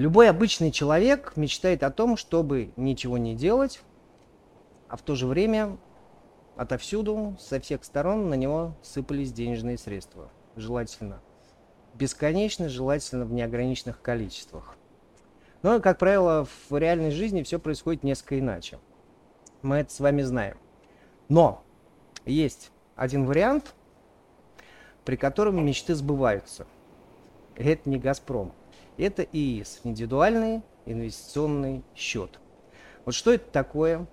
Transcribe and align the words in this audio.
Любой 0.00 0.30
обычный 0.30 0.70
человек 0.72 1.34
мечтает 1.36 1.82
о 1.82 1.90
том, 1.90 2.16
чтобы 2.16 2.72
ничего 2.76 3.18
не 3.18 3.34
делать, 3.34 3.82
а 4.88 4.96
в 4.96 5.02
то 5.02 5.14
же 5.14 5.26
время 5.26 5.76
отовсюду, 6.56 7.36
со 7.38 7.60
всех 7.60 7.84
сторон 7.84 8.30
на 8.30 8.32
него 8.32 8.74
сыпались 8.80 9.30
денежные 9.30 9.76
средства. 9.76 10.30
Желательно 10.56 11.20
бесконечно, 11.92 12.70
желательно 12.70 13.26
в 13.26 13.32
неограниченных 13.34 14.00
количествах. 14.00 14.78
Но, 15.62 15.80
как 15.80 15.98
правило, 15.98 16.46
в 16.70 16.78
реальной 16.78 17.10
жизни 17.10 17.42
все 17.42 17.58
происходит 17.58 18.02
несколько 18.02 18.38
иначе. 18.38 18.78
Мы 19.60 19.76
это 19.76 19.92
с 19.92 20.00
вами 20.00 20.22
знаем. 20.22 20.56
Но 21.28 21.62
есть 22.24 22.72
один 22.96 23.26
вариант, 23.26 23.74
при 25.04 25.16
котором 25.16 25.62
мечты 25.62 25.94
сбываются. 25.94 26.66
Это 27.54 27.90
не 27.90 27.98
«Газпром». 27.98 28.54
Это 29.00 29.22
ИИС, 29.22 29.80
индивидуальный 29.84 30.60
инвестиционный 30.84 31.82
счет. 31.96 32.38
Вот 33.06 33.14
что 33.14 33.32
это 33.32 33.50
такое? 33.50 34.06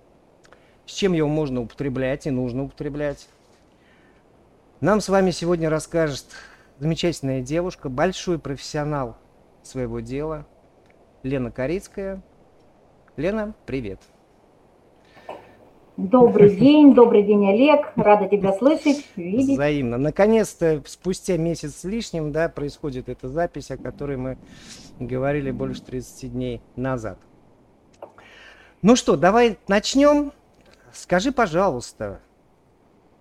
С 0.86 0.92
чем 0.92 1.12
его 1.12 1.28
можно 1.28 1.60
употреблять 1.60 2.26
и 2.26 2.30
нужно 2.30 2.64
употреблять? 2.64 3.28
Нам 4.80 5.02
с 5.02 5.10
вами 5.10 5.30
сегодня 5.30 5.68
расскажет 5.68 6.24
замечательная 6.78 7.42
девушка, 7.42 7.90
большой 7.90 8.38
профессионал 8.38 9.18
своего 9.62 10.00
дела, 10.00 10.46
Лена 11.22 11.50
Корицкая. 11.50 12.22
Лена, 13.18 13.54
привет. 13.66 14.00
Добрый 15.98 16.54
день, 16.54 16.94
добрый 16.94 17.24
день, 17.24 17.44
Олег. 17.48 17.88
Рада 17.96 18.28
тебя 18.28 18.52
слышать, 18.52 19.04
видеть. 19.16 19.54
Взаимно. 19.56 19.98
Наконец-то, 19.98 20.80
спустя 20.86 21.36
месяц 21.36 21.74
с 21.74 21.82
лишним, 21.82 22.30
да, 22.30 22.48
происходит 22.48 23.08
эта 23.08 23.28
запись, 23.28 23.72
о 23.72 23.76
которой 23.76 24.16
мы 24.16 24.38
говорили 24.98 25.50
больше 25.50 25.82
30 25.82 26.32
дней 26.32 26.62
назад. 26.76 27.18
Ну 28.82 28.96
что, 28.96 29.16
давай 29.16 29.58
начнем. 29.68 30.32
Скажи, 30.92 31.32
пожалуйста, 31.32 32.20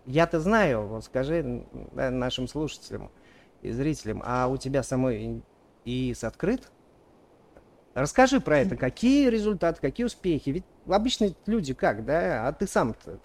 я-то 0.06 0.40
знаю, 0.40 0.88
вот 0.88 1.06
скажи 1.06 1.64
нашим 1.94 2.48
слушателям 2.48 3.12
и 3.62 3.72
зрителям, 3.72 4.22
а 4.26 4.48
у 4.48 4.58
тебя 4.58 4.84
самой 4.84 5.44
ИИС 5.86 6.24
открыт? 6.24 6.72
Расскажи 7.94 8.40
про 8.40 8.60
это, 8.60 8.76
какие 8.78 9.30
результаты, 9.30 9.82
какие 9.82 10.06
успехи. 10.06 10.50
Ведь 10.52 10.66
обычные 10.88 11.36
люди 11.46 11.74
как, 11.74 12.06
да, 12.06 12.48
а 12.48 12.54
ты 12.54 12.68
сам-то 12.68 13.20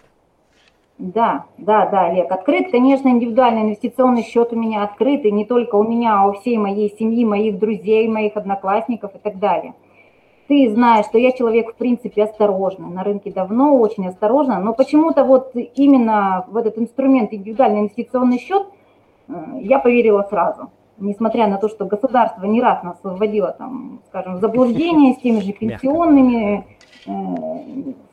да, 0.99 1.45
да, 1.57 1.87
да, 1.87 2.05
Олег, 2.05 2.31
открыт, 2.31 2.71
конечно, 2.71 3.09
индивидуальный 3.09 3.63
инвестиционный 3.63 4.23
счет 4.23 4.53
у 4.53 4.55
меня 4.55 4.83
открыт, 4.83 5.25
и 5.25 5.31
не 5.31 5.43
только 5.43 5.75
у 5.75 5.83
меня, 5.83 6.21
а 6.21 6.27
у 6.27 6.33
всей 6.33 6.57
моей 6.57 6.95
семьи, 6.97 7.25
моих 7.25 7.57
друзей, 7.57 8.07
моих 8.07 8.37
одноклассников 8.37 9.15
и 9.15 9.17
так 9.17 9.39
далее. 9.39 9.73
Ты 10.47 10.69
знаешь, 10.71 11.05
что 11.07 11.17
я 11.17 11.31
человек, 11.31 11.71
в 11.71 11.75
принципе, 11.75 12.23
осторожный, 12.23 12.89
на 12.89 13.03
рынке 13.03 13.31
давно, 13.31 13.75
очень 13.77 14.07
осторожно, 14.07 14.59
но 14.59 14.73
почему-то 14.73 15.23
вот 15.23 15.51
именно 15.75 16.45
в 16.47 16.57
этот 16.57 16.77
инструмент 16.77 17.33
индивидуальный 17.33 17.79
инвестиционный 17.81 18.37
счет 18.37 18.67
э, 19.27 19.33
я 19.61 19.79
поверила 19.79 20.27
сразу 20.29 20.69
несмотря 20.99 21.47
на 21.47 21.57
то, 21.57 21.69
что 21.69 21.85
государство 21.85 22.45
не 22.45 22.61
раз 22.61 22.83
нас 22.83 22.97
вводило, 23.03 23.51
там, 23.51 24.01
скажем, 24.07 24.37
в 24.37 24.39
заблуждение 24.39 25.15
с 25.15 25.17
теми 25.17 25.39
же 25.39 25.51
пенсионными 25.51 26.65
э, 27.07 27.11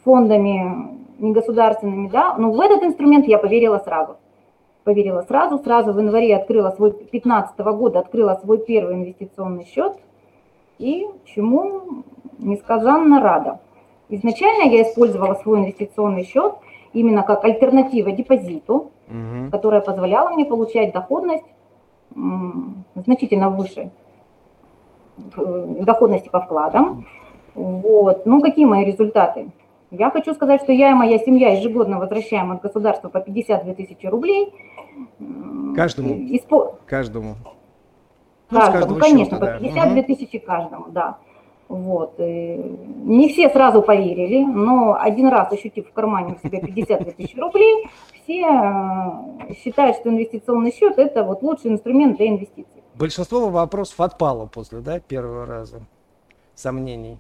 фондами 0.03 1.00
негосударственными, 1.21 2.09
да, 2.09 2.35
но 2.37 2.51
в 2.51 2.61
этот 2.61 2.83
инструмент 2.83 3.27
я 3.27 3.39
поверила 3.39 3.79
сразу. 3.79 4.17
Поверила 4.85 5.23
сразу, 5.23 5.59
сразу 5.59 5.93
в 5.93 5.99
январе 5.99 6.37
открыла 6.37 6.71
свой, 6.71 6.93
15 6.93 7.59
года 7.59 8.01
открыла 8.01 8.41
свой 8.43 8.59
первый 8.59 8.95
инвестиционный 8.95 9.67
счет, 9.67 9.97
и 10.79 11.07
чему 11.27 12.05
несказанно 12.39 13.21
рада. 13.21 13.61
Изначально 14.09 14.71
я 14.71 14.83
использовала 14.83 15.35
свой 15.35 15.61
инвестиционный 15.61 16.25
счет 16.25 16.55
именно 16.93 17.23
как 17.23 17.45
альтернатива 17.45 18.11
депозиту, 18.11 18.91
угу. 19.09 19.51
которая 19.53 19.81
позволяла 19.83 20.31
мне 20.31 20.45
получать 20.45 20.93
доходность 20.93 21.45
значительно 22.95 23.51
выше 23.51 23.91
доходности 25.37 26.29
по 26.29 26.41
вкладам. 26.41 27.07
Вот. 27.55 28.27
Ну, 28.27 28.41
какие 28.41 28.65
мои 28.65 28.85
результаты? 28.85 29.51
Я 29.91 30.11
хочу 30.11 30.35
сказать, 30.35 30.63
что 30.63 30.73
я 30.73 30.91
и 30.91 30.95
моя 30.95 31.19
семья 31.19 31.53
ежегодно 31.59 31.99
возвращаем 31.99 32.53
от 32.53 32.63
государства 32.63 33.09
по 33.09 33.21
52 33.21 33.75
тысячи 33.75 34.07
рублей. 34.07 34.53
Каждому? 35.75 36.15
Испо... 36.15 36.79
Каждому. 36.87 37.37
Ну, 38.51 38.61
каждому, 38.61 39.01
конечно, 39.01 39.37
счета, 39.37 39.55
по 39.55 39.59
52 39.61 39.95
да. 39.95 40.03
тысячи 40.03 40.39
каждому, 40.39 40.87
да. 40.91 41.19
Вот. 41.69 42.15
И 42.19 42.79
не 43.05 43.29
все 43.29 43.49
сразу 43.49 43.83
поверили, 43.83 44.45
но 44.45 44.97
один 45.01 45.29
раз 45.29 45.53
ощутив 45.53 45.89
в 45.89 45.93
кармане 45.93 46.37
у 46.37 46.47
себя 46.47 46.61
52 46.61 47.13
тысячи 47.13 47.39
рублей, 47.39 47.89
все 48.23 48.45
э, 48.45 49.55
считают, 49.55 49.97
что 49.97 50.09
инвестиционный 50.09 50.73
счет– 50.73 50.95
это 50.99 51.23
вот 51.23 51.43
лучший 51.43 51.71
инструмент 51.71 52.17
для 52.17 52.29
инвестиций. 52.29 52.83
Большинство 52.95 53.49
вопросов 53.49 54.01
отпало 54.01 54.47
после 54.47 54.81
да, 54.81 54.99
первого 54.99 55.47
раза, 55.47 55.81
сомнений. 56.55 57.19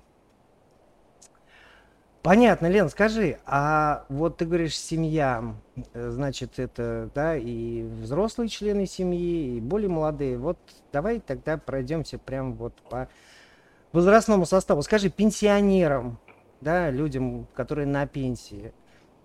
Понятно, 2.23 2.67
Лен, 2.67 2.91
скажи, 2.91 3.39
а 3.47 4.05
вот 4.11 4.37
ты 4.37 4.45
говоришь 4.45 4.77
семья, 4.77 5.55
э, 5.95 6.11
значит, 6.11 6.59
это, 6.59 7.11
да, 7.15 7.35
и 7.35 7.83
взрослые 7.83 8.51
члены 8.51 8.87
семьи, 8.87 9.57
и 9.57 9.61
более 9.61 9.89
молодые. 9.89 10.37
Вот 10.37 10.59
давай 10.93 11.21
тогда 11.21 11.57
пройдемся 11.57 12.19
прям 12.19 12.53
вот 12.53 12.75
по 12.91 13.09
возрастному 13.93 14.45
составу. 14.45 14.83
Скажи, 14.83 15.09
пенсионерам, 15.09 16.19
да, 16.61 16.91
людям, 16.91 17.47
которые 17.55 17.87
на 17.87 18.07
пенсии, 18.07 18.75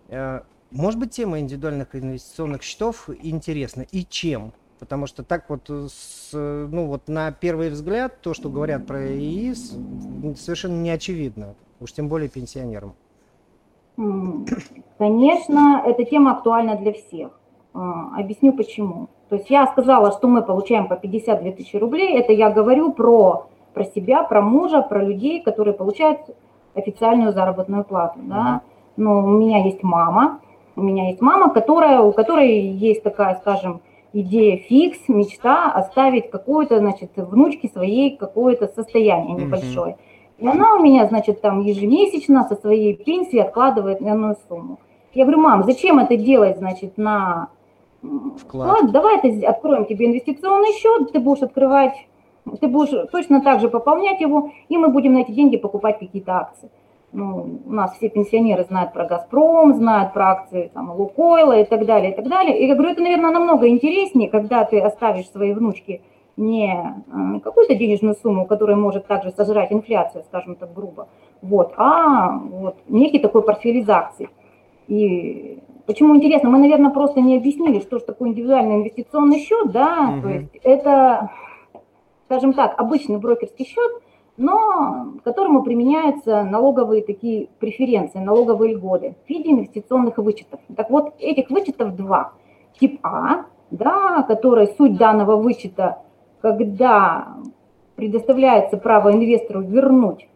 э, 0.08 0.40
может 0.72 0.98
быть, 0.98 1.12
тема 1.12 1.40
индивидуальных 1.42 1.96
инвестиционных 1.96 2.64
счетов 2.64 3.10
интересна 3.22 3.82
и 3.82 4.06
чем? 4.06 4.54
Потому 4.80 5.08
что 5.08 5.24
так 5.24 5.50
вот, 5.50 5.70
с, 5.70 6.30
ну 6.32 6.88
вот 6.88 7.10
на 7.10 7.34
первый 7.34 7.70
взгляд, 7.72 8.22
то, 8.22 8.34
что 8.34 8.50
говорят 8.50 8.88
про 8.88 9.06
ИИС, 9.06 9.74
совершенно 10.38 10.82
не 10.82 10.92
очевидно, 10.92 11.56
уж 11.86 11.94
тем 11.94 12.10
более 12.10 12.30
пенсионерам. 12.30 12.94
Конечно, 14.98 15.82
эта 15.86 16.04
тема 16.04 16.32
актуальна 16.32 16.76
для 16.76 16.92
всех. 16.92 17.40
А, 17.74 18.20
объясню 18.20 18.52
почему. 18.54 19.08
То 19.30 19.38
есть 19.38 19.50
я 19.50 19.66
сказала, 19.68 20.12
что 20.12 20.28
мы 20.28 20.42
получаем 20.42 20.88
по 20.88 20.96
52 20.96 21.52
тысячи 21.52 21.78
рублей, 21.78 22.20
это 22.20 22.34
я 22.34 22.50
говорю 22.50 22.92
про 22.92 23.48
про 23.76 23.84
себя, 23.84 24.24
про 24.24 24.42
мужа, 24.42 24.82
про 24.82 25.04
людей, 25.04 25.42
которые 25.42 25.74
получают 25.74 26.22
официальную 26.74 27.34
заработную 27.34 27.84
плату. 27.84 28.20
Да? 28.24 28.62
Но 28.96 29.20
у 29.20 29.28
меня 29.28 29.64
есть 29.66 29.84
мама, 29.84 30.40
у 30.76 30.82
меня 30.82 31.10
есть 31.10 31.22
мама, 31.22 31.54
которая, 31.54 32.00
у 32.00 32.12
которой 32.14 32.58
есть 32.58 33.04
такая, 33.04 33.36
скажем, 33.36 33.82
идея 34.14 34.58
фикс, 34.58 34.98
мечта 35.10 35.72
оставить 35.72 36.32
какое-то, 36.32 36.80
значит, 36.80 37.12
внучке 37.18 37.68
своей 37.68 38.16
какое-то 38.16 38.68
состояние 38.68 39.36
небольшое. 39.36 39.98
И 40.38 40.48
она 40.48 40.76
у 40.76 40.80
меня, 40.80 41.06
значит, 41.08 41.42
там 41.42 41.62
ежемесячно 41.62 42.46
со 42.48 42.56
своей 42.56 42.96
пенсии 42.96 43.40
откладывает 43.40 44.02
иную 44.02 44.36
сумму. 44.48 44.80
Я 45.14 45.24
говорю, 45.24 45.42
мам, 45.42 45.64
зачем 45.64 46.00
это 46.00 46.18
делать, 46.18 46.58
значит, 46.58 46.98
на 46.98 47.50
вклад? 48.02 48.80
вклад? 48.80 48.92
Давай 48.92 49.20
это 49.20 49.50
откроем 49.50 49.86
тебе 49.86 50.08
инвестиционный 50.08 50.74
счет, 50.74 51.14
ты 51.14 51.20
будешь 51.20 51.42
открывать 51.42 51.96
ты 52.60 52.68
будешь 52.68 53.10
точно 53.12 53.42
так 53.42 53.60
же 53.60 53.70
пополнять 53.70 54.22
его, 54.22 54.52
и 54.70 54.78
мы 54.78 54.90
будем 54.90 55.14
на 55.14 55.20
эти 55.20 55.32
деньги 55.32 55.58
покупать 55.58 56.00
какие-то 56.00 56.34
акции. 56.38 56.70
Ну, 57.12 57.62
у 57.66 57.72
нас 57.72 57.96
все 57.96 58.10
пенсионеры 58.10 58.66
знают 58.66 58.92
про 58.94 59.06
«Газпром», 59.06 59.74
знают 59.74 60.14
про 60.14 60.32
акции 60.32 60.70
там, 60.74 60.92
«Лукойла» 60.92 61.62
и 61.62 61.64
так 61.64 61.86
далее, 61.86 62.12
и 62.12 62.16
так 62.16 62.28
далее. 62.28 62.60
И 62.60 62.68
я 62.68 62.76
говорю, 62.76 62.92
это, 62.92 63.02
наверное, 63.02 63.32
намного 63.32 63.70
интереснее, 63.70 64.30
когда 64.30 64.66
ты 64.66 64.80
оставишь 64.80 65.30
своей 65.30 65.54
внучке 65.54 66.02
не 66.38 67.04
какую-то 67.44 67.76
денежную 67.76 68.16
сумму, 68.16 68.46
которая 68.46 68.76
может 68.76 69.08
также 69.08 69.32
сожрать 69.32 69.72
инфляция, 69.72 70.24
скажем 70.24 70.56
так 70.56 70.74
грубо, 70.74 71.08
вот, 71.42 71.74
а 71.78 72.38
вот 72.38 72.78
некий 72.88 73.20
такой 73.20 73.42
портфель 73.42 73.78
из 73.78 73.90
акций. 73.90 74.30
И 74.88 75.60
почему 75.86 76.16
интересно? 76.16 76.50
Мы, 76.50 76.60
наверное, 76.60 76.92
просто 76.92 77.22
не 77.22 77.38
объяснили, 77.38 77.80
что 77.80 78.00
же 78.00 78.06
такое 78.06 78.30
индивидуальный 78.30 78.76
инвестиционный 78.76 79.40
счет, 79.40 79.72
да, 79.72 80.14
угу. 80.14 80.22
то 80.22 80.30
есть 80.30 80.56
это 80.64 81.30
скажем 82.26 82.54
так, 82.54 82.80
обычный 82.80 83.18
брокерский 83.18 83.66
счет, 83.66 84.02
но 84.38 85.14
к 85.20 85.24
которому 85.24 85.64
применяются 85.64 86.44
налоговые 86.44 87.04
такие 87.04 87.48
преференции, 87.60 88.20
налоговые 88.20 88.76
льготы 88.76 89.16
в 89.26 89.30
виде 89.30 89.52
инвестиционных 89.52 90.18
вычетов. 90.18 90.60
Так 90.76 90.90
вот, 90.90 91.14
этих 91.20 91.50
вычетов 91.50 91.96
два. 91.96 92.34
Тип 92.80 93.00
А, 93.04 93.46
да, 93.72 94.24
который 94.24 94.68
суть 94.78 94.98
данного 94.98 95.38
вычета, 95.38 96.00
когда 96.46 97.38
предоставляется 97.96 98.78
право 98.78 99.12
инвестору 99.12 99.62
вернуть 99.62 100.28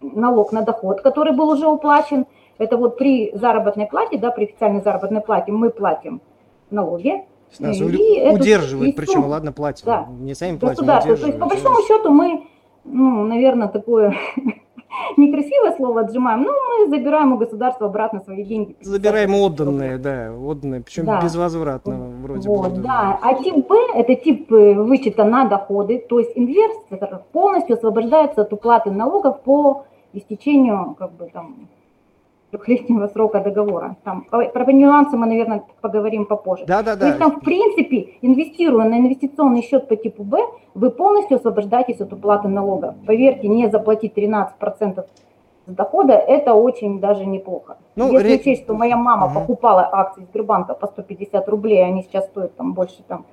налог 0.00 0.52
на 0.52 0.62
доход, 0.62 1.02
который 1.02 1.34
был 1.34 1.50
уже 1.50 1.68
уплачен. 1.68 2.24
Это 2.56 2.78
вот 2.78 2.96
при 2.96 3.30
заработной 3.36 3.86
плате, 3.86 4.16
да, 4.16 4.30
при 4.30 4.44
официальной 4.44 4.80
заработной 4.80 5.20
плате 5.20 5.52
мы 5.52 5.68
платим 5.68 6.22
налоги, 6.70 7.26
нас 7.58 7.76
и 7.76 7.82
удерживает, 7.82 8.94
эту, 8.94 8.96
причем, 8.96 9.26
ладно, 9.26 9.52
платим. 9.52 9.84
Да. 9.84 10.06
Не 10.18 10.34
сами 10.34 10.56
платим, 10.56 10.76
Государство. 10.76 11.14
То 11.14 11.26
есть, 11.26 11.38
по 11.38 11.44
большому 11.44 11.82
счету, 11.82 12.10
мы 12.10 12.46
ну, 12.84 13.26
наверное, 13.26 13.68
такое 13.68 14.16
некрасивое 15.16 15.72
слово 15.76 16.02
отжимаем, 16.02 16.42
но 16.42 16.52
мы 16.52 16.88
забираем 16.88 17.32
у 17.32 17.38
государства 17.38 17.86
обратно 17.86 18.20
свои 18.20 18.44
деньги. 18.44 18.76
Забираем 18.80 19.34
отданные, 19.34 19.98
да, 19.98 20.32
отданные, 20.32 20.80
причем 20.80 21.06
да. 21.06 21.20
безвозвратно 21.22 22.10
вроде 22.22 22.48
вот, 22.48 22.72
бы. 22.72 22.82
Да, 22.82 23.18
а 23.22 23.34
тип 23.34 23.68
Б– 23.68 23.76
это 23.94 24.14
тип 24.14 24.52
э, 24.52 24.74
вычета 24.74 25.24
на 25.24 25.44
доходы, 25.46 26.04
то 26.08 26.18
есть 26.18 26.32
инвестор 26.34 27.22
полностью 27.32 27.76
освобождается 27.76 28.42
от 28.42 28.52
уплаты 28.52 28.90
налогов 28.90 29.40
по 29.42 29.84
истечению 30.12 30.96
как 30.98 31.12
бы 31.12 31.28
там 31.32 31.68
трехлетнего 32.50 33.06
срока 33.08 33.40
договора. 33.40 33.96
Там, 34.04 34.22
про, 34.30 34.48
про 34.48 34.72
нюансы 34.72 35.16
мы, 35.16 35.26
наверное, 35.26 35.62
поговорим 35.80 36.26
попозже. 36.26 36.64
Да, 36.66 36.82
да, 36.82 36.96
да. 36.96 37.00
То 37.00 37.06
есть 37.06 37.18
там, 37.18 37.40
в 37.40 37.44
принципе, 37.44 38.14
инвестируя 38.22 38.88
на 38.88 38.98
инвестиционный 38.98 39.62
счет 39.62 39.88
по 39.88 39.96
типу 39.96 40.24
Б, 40.24 40.38
вы 40.74 40.90
полностью 40.90 41.36
освобождаетесь 41.36 42.00
от 42.00 42.12
уплаты 42.12 42.48
налога. 42.48 42.94
Поверьте, 43.06 43.48
не 43.48 43.70
заплатить 43.70 44.14
13% 44.16 45.04
с 45.66 45.72
дохода, 45.72 46.14
это 46.14 46.54
очень 46.54 47.00
даже 47.00 47.26
неплохо. 47.26 47.76
Ну, 47.96 48.10
Если 48.12 48.28
ре... 48.28 48.34
учесть, 48.36 48.62
что 48.64 48.74
моя 48.74 48.96
мама 48.96 49.26
угу. 49.26 49.34
покупала 49.34 49.88
акции 49.92 50.22
Сбербанка 50.22 50.74
по 50.74 50.86
150 50.86 51.48
рублей, 51.48 51.84
они 51.84 52.02
сейчас 52.02 52.26
стоят 52.26 52.56
там 52.56 52.72
больше 52.72 53.02
там 53.06 53.24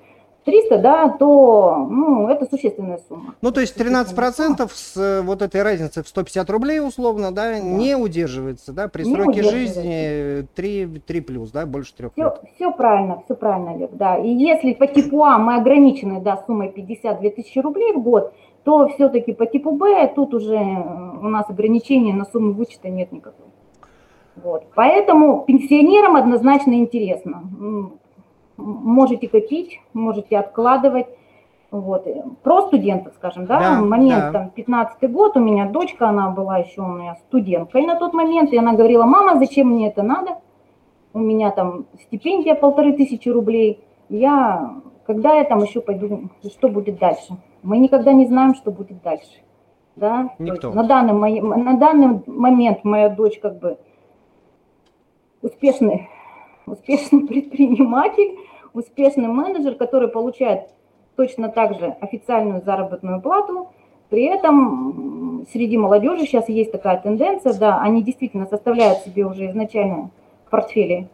300, 0.47 0.77
да, 0.77 1.09
то 1.09 1.85
ну, 1.89 2.29
это 2.29 2.45
существенная 2.45 2.99
сумма. 3.09 3.35
Ну, 3.41 3.51
то 3.51 3.59
есть 3.59 3.77
13% 3.77 4.69
с 4.73 4.95
э, 4.95 5.21
вот 5.21 5.41
этой 5.41 5.61
разницы 5.61 6.03
в 6.03 6.07
150 6.07 6.49
рублей 6.49 6.79
условно, 6.79 7.33
да, 7.33 7.51
да. 7.51 7.59
не 7.59 7.97
удерживается, 7.97 8.71
да, 8.71 8.87
при 8.87 9.03
не 9.03 9.13
сроке 9.13 9.43
жизни 9.43 10.47
3, 10.55 11.01
3 11.05 11.21
плюс, 11.21 11.51
да, 11.51 11.65
больше 11.65 11.93
3 11.95 12.07
все, 12.13 12.23
лет. 12.23 12.41
Все 12.55 12.71
правильно, 12.71 13.21
все 13.25 13.35
правильно, 13.35 13.71
Олег, 13.71 13.91
да. 13.91 14.17
И 14.19 14.29
если 14.29 14.71
по 14.73 14.87
типу 14.87 15.21
А 15.25 15.37
мы 15.37 15.57
ограничены, 15.57 16.21
да, 16.21 16.41
суммой 16.47 16.71
52 16.71 17.29
тысячи 17.31 17.59
рублей 17.59 17.91
в 17.91 18.01
год, 18.01 18.33
то 18.63 18.87
все-таки 18.87 19.33
по 19.33 19.45
типу 19.47 19.71
Б 19.71 20.13
тут 20.15 20.33
уже 20.33 20.55
э, 20.55 21.17
у 21.21 21.27
нас 21.27 21.49
ограничения 21.49 22.13
на 22.13 22.23
сумму 22.23 22.53
вычета 22.53 22.87
нет 22.87 23.11
никакой. 23.11 23.47
Вот. 24.37 24.63
Поэтому 24.75 25.43
пенсионерам 25.45 26.15
однозначно 26.15 26.75
интересно 26.75 27.43
можете 28.57 29.27
копить, 29.27 29.79
можете 29.93 30.37
откладывать. 30.37 31.07
Вот. 31.69 32.07
Про 32.43 32.61
студентов, 32.63 33.13
скажем, 33.15 33.45
да, 33.45 33.59
да 33.59 33.81
момент 33.81 34.25
да. 34.25 34.31
там 34.31 34.49
15 34.51 35.11
год, 35.11 35.35
у 35.35 35.41
меня 35.41 35.65
дочка, 35.65 36.07
она 36.07 36.29
была 36.29 36.59
еще 36.59 36.81
у 36.81 36.87
меня 36.87 37.15
студенткой 37.15 37.85
на 37.85 37.95
тот 37.95 38.13
момент, 38.13 38.53
и 38.53 38.57
она 38.57 38.73
говорила, 38.73 39.03
мама, 39.03 39.37
зачем 39.37 39.69
мне 39.69 39.89
это 39.89 40.01
надо? 40.01 40.37
У 41.13 41.19
меня 41.19 41.51
там 41.51 41.85
стипендия 42.03 42.55
полторы 42.55 42.93
тысячи 42.93 43.27
рублей, 43.27 43.83
я, 44.07 44.75
когда 45.05 45.35
я 45.35 45.43
там 45.43 45.61
еще 45.61 45.81
пойду, 45.81 46.29
что 46.43 46.69
будет 46.69 46.99
дальше? 46.99 47.35
Мы 47.63 47.79
никогда 47.79 48.13
не 48.13 48.25
знаем, 48.27 48.55
что 48.55 48.71
будет 48.71 49.01
дальше. 49.01 49.41
Да? 49.97 50.29
Никто. 50.37 50.71
на, 50.71 50.83
данный, 50.83 51.41
на 51.41 51.73
данный 51.75 52.21
момент 52.27 52.83
моя 52.83 53.09
дочь 53.09 53.39
как 53.39 53.59
бы 53.59 53.77
успешный, 55.41 56.07
успешный 56.67 57.21
предприниматель, 57.27 58.37
успешный 58.73 59.27
менеджер, 59.27 59.75
который 59.75 60.07
получает 60.07 60.69
точно 61.15 61.49
так 61.49 61.79
же 61.79 61.95
официальную 61.99 62.61
заработную 62.63 63.21
плату, 63.21 63.69
при 64.09 64.23
этом 64.23 65.45
среди 65.51 65.77
молодежи 65.77 66.25
сейчас 66.25 66.47
есть 66.47 66.71
такая 66.71 66.97
тенденция, 66.97 67.53
да, 67.53 67.81
они 67.81 68.03
действительно 68.03 68.45
составляют 68.45 68.99
себе 68.99 69.25
уже 69.25 69.47
изначально 69.47 70.11
портфели 70.49 71.09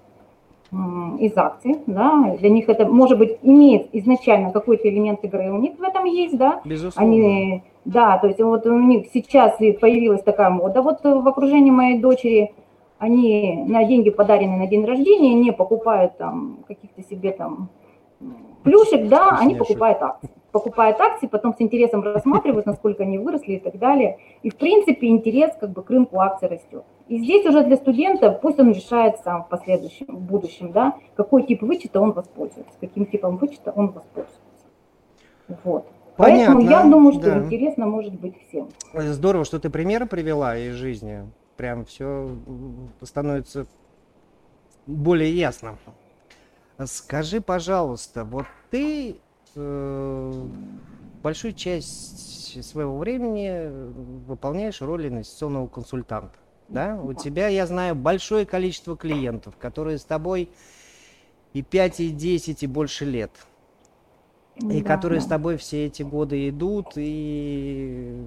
из 1.19 1.37
акций, 1.37 1.77
да, 1.85 2.35
для 2.39 2.49
них 2.49 2.67
это, 2.67 2.85
может 2.87 3.17
быть, 3.19 3.37
имеет 3.43 3.89
изначально 3.93 4.51
какой-то 4.51 4.89
элемент 4.89 5.23
игры, 5.23 5.51
у 5.51 5.57
них 5.57 5.77
в 5.77 5.83
этом 5.83 6.05
есть, 6.05 6.35
да, 6.35 6.61
Безусловно. 6.65 7.11
они, 7.11 7.63
да, 7.85 8.17
то 8.17 8.27
есть 8.27 8.39
вот 8.41 8.65
у 8.65 8.79
них 8.79 9.07
сейчас 9.13 9.55
появилась 9.57 10.23
такая 10.23 10.49
мода, 10.49 10.81
вот 10.81 11.03
в 11.03 11.27
окружении 11.27 11.69
моей 11.69 11.99
дочери 11.99 12.53
они 13.03 13.65
на 13.67 13.83
деньги, 13.83 14.09
подаренные 14.09 14.57
на 14.57 14.67
день 14.67 14.85
рождения, 14.85 15.33
не 15.33 15.51
покупают 15.51 16.17
там 16.17 16.63
каких-то 16.67 17.03
себе 17.03 17.31
там 17.31 17.69
плюшек, 18.63 19.09
да, 19.09 19.37
они 19.39 19.55
покупают 19.55 20.01
акции. 20.01 20.29
Покупают 20.51 21.01
акции, 21.01 21.27
потом 21.27 21.53
с 21.53 21.61
интересом 21.61 22.03
рассматривают, 22.03 22.65
насколько 22.65 23.03
они 23.03 23.17
выросли 23.17 23.53
и 23.53 23.59
так 23.59 23.77
далее. 23.77 24.19
И, 24.43 24.49
в 24.49 24.55
принципе, 24.55 25.07
интерес 25.07 25.51
как 25.59 25.71
бы 25.71 25.83
к 25.83 25.89
рынку 25.89 26.19
акций 26.19 26.47
растет. 26.47 26.83
И 27.07 27.17
здесь 27.17 27.45
уже 27.45 27.63
для 27.63 27.75
студента, 27.75 28.31
пусть 28.31 28.59
он 28.59 28.71
решает 28.71 29.17
сам 29.23 29.43
в 29.43 29.49
последующем, 29.49 30.05
в 30.07 30.21
будущем, 30.21 30.71
да, 30.71 30.93
какой 31.15 31.43
тип 31.43 31.63
вычета 31.63 31.99
он 31.99 32.11
воспользуется, 32.11 32.73
каким 32.79 33.05
типом 33.07 33.37
вычета 33.37 33.73
он 33.75 33.87
воспользуется. 33.87 34.39
Вот. 35.63 35.87
Понятно, 36.15 36.55
Поэтому 36.55 36.69
я 36.69 36.83
думаю, 36.83 37.13
что 37.13 37.23
да. 37.23 37.39
интересно 37.39 37.87
может 37.87 38.13
быть 38.13 38.35
всем. 38.47 38.69
Здорово, 38.93 39.43
что 39.43 39.59
ты 39.59 39.71
примеры 39.71 40.05
привела 40.05 40.55
из 40.55 40.75
жизни 40.75 41.23
прям 41.57 41.85
все 41.85 42.35
становится 43.01 43.67
более 44.85 45.35
ясно. 45.35 45.77
Скажи, 46.85 47.39
пожалуйста, 47.39 48.25
вот 48.25 48.45
ты 48.71 49.17
э, 49.55 50.47
большую 51.21 51.53
часть 51.53 52.63
своего 52.63 52.97
времени 52.97 53.69
выполняешь 54.25 54.81
роль 54.81 55.07
инвестиционного 55.07 55.67
консультанта. 55.67 56.37
Да? 56.67 56.99
У 57.01 57.13
тебя, 57.13 57.47
я 57.47 57.67
знаю, 57.67 57.95
большое 57.95 58.45
количество 58.45 58.97
клиентов, 58.97 59.55
которые 59.57 59.97
с 59.97 60.05
тобой 60.05 60.49
и 61.53 61.61
5, 61.61 61.99
и 61.99 62.09
10, 62.09 62.63
и 62.63 62.67
больше 62.67 63.05
лет. 63.05 63.31
И 64.55 64.81
да, 64.81 64.87
которые 64.87 65.19
да. 65.19 65.25
с 65.25 65.29
тобой 65.29 65.57
все 65.57 65.85
эти 65.85 66.03
годы 66.03 66.49
идут 66.49 66.93
и 66.95 68.25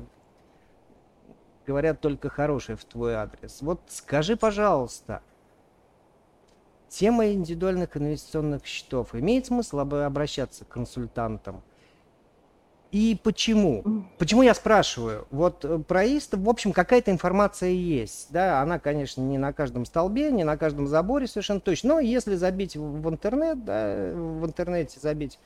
говорят 1.66 2.00
только 2.00 2.28
хорошее 2.28 2.78
в 2.78 2.84
твой 2.84 3.14
адрес. 3.14 3.58
Вот 3.60 3.80
скажи, 3.88 4.36
пожалуйста, 4.36 5.22
тема 6.88 7.26
индивидуальных 7.32 7.96
инвестиционных 7.96 8.64
счетов, 8.64 9.14
имеет 9.14 9.46
смысл 9.46 9.80
обращаться 9.80 10.64
к 10.64 10.68
консультантам? 10.68 11.62
И 12.92 13.18
почему? 13.22 14.06
Почему 14.16 14.42
я 14.42 14.54
спрашиваю? 14.54 15.26
Вот 15.30 15.64
э, 15.64 15.78
про 15.80 16.06
ИСТ, 16.06 16.34
в 16.34 16.48
общем, 16.48 16.72
какая-то 16.72 17.10
информация 17.10 17.70
есть. 17.70 18.28
Да, 18.30 18.62
она, 18.62 18.78
конечно, 18.78 19.20
не 19.20 19.38
на 19.38 19.52
каждом 19.52 19.84
столбе, 19.84 20.30
не 20.30 20.44
на 20.44 20.56
каждом 20.56 20.86
заборе 20.86 21.26
совершенно 21.26 21.60
точно. 21.60 21.94
Но 21.94 22.00
если 22.00 22.36
забить 22.36 22.76
в 22.76 23.08
интернет, 23.10 23.64
да, 23.64 24.12
в 24.14 24.46
интернете 24.46 25.00
забить 25.00 25.38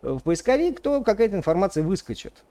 в 0.00 0.20
поисковик, 0.20 0.80
то 0.80 1.02
какая-то 1.02 1.36
информация 1.36 1.84
выскочит. 1.84 2.42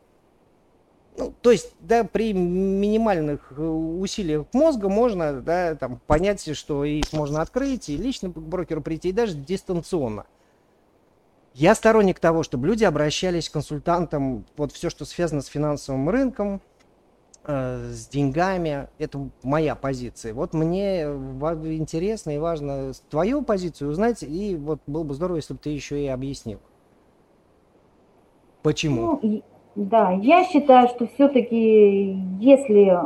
Ну, 1.17 1.33
то 1.41 1.51
есть, 1.51 1.75
да, 1.81 2.03
при 2.03 2.33
минимальных 2.33 3.51
э, 3.51 3.61
усилиях 3.61 4.45
мозга 4.53 4.87
можно, 4.87 5.41
да, 5.41 5.75
там, 5.75 5.99
понять, 6.07 6.55
что 6.55 6.85
и 6.85 7.01
можно 7.11 7.41
открыть, 7.41 7.89
и 7.89 7.97
лично 7.97 8.29
к 8.29 8.37
брокеру 8.37 8.81
прийти, 8.81 9.09
и 9.09 9.13
даже 9.13 9.35
дистанционно. 9.35 10.25
Я 11.53 11.75
сторонник 11.75 12.19
того, 12.19 12.43
чтобы 12.43 12.67
люди 12.67 12.85
обращались 12.85 13.49
к 13.49 13.53
консультантам, 13.53 14.45
вот 14.55 14.71
все, 14.71 14.89
что 14.89 15.03
связано 15.03 15.41
с 15.41 15.47
финансовым 15.47 16.09
рынком, 16.09 16.61
э, 17.43 17.91
с 17.91 18.07
деньгами, 18.07 18.87
это 18.97 19.29
моя 19.43 19.75
позиция. 19.75 20.33
Вот 20.33 20.53
мне 20.53 21.01
интересно 21.01 22.33
и 22.33 22.37
важно 22.37 22.93
твою 23.09 23.41
позицию 23.41 23.89
узнать, 23.91 24.23
и 24.23 24.55
вот 24.55 24.79
было 24.87 25.03
бы 25.03 25.13
здорово, 25.13 25.37
если 25.37 25.53
бы 25.53 25.59
ты 25.59 25.71
еще 25.71 26.01
и 26.01 26.07
объяснил. 26.07 26.61
Почему? 28.63 29.19
Ну, 29.21 29.43
да, 29.75 30.11
я 30.11 30.43
считаю, 30.43 30.87
что 30.89 31.07
все-таки 31.07 32.17
если 32.39 32.99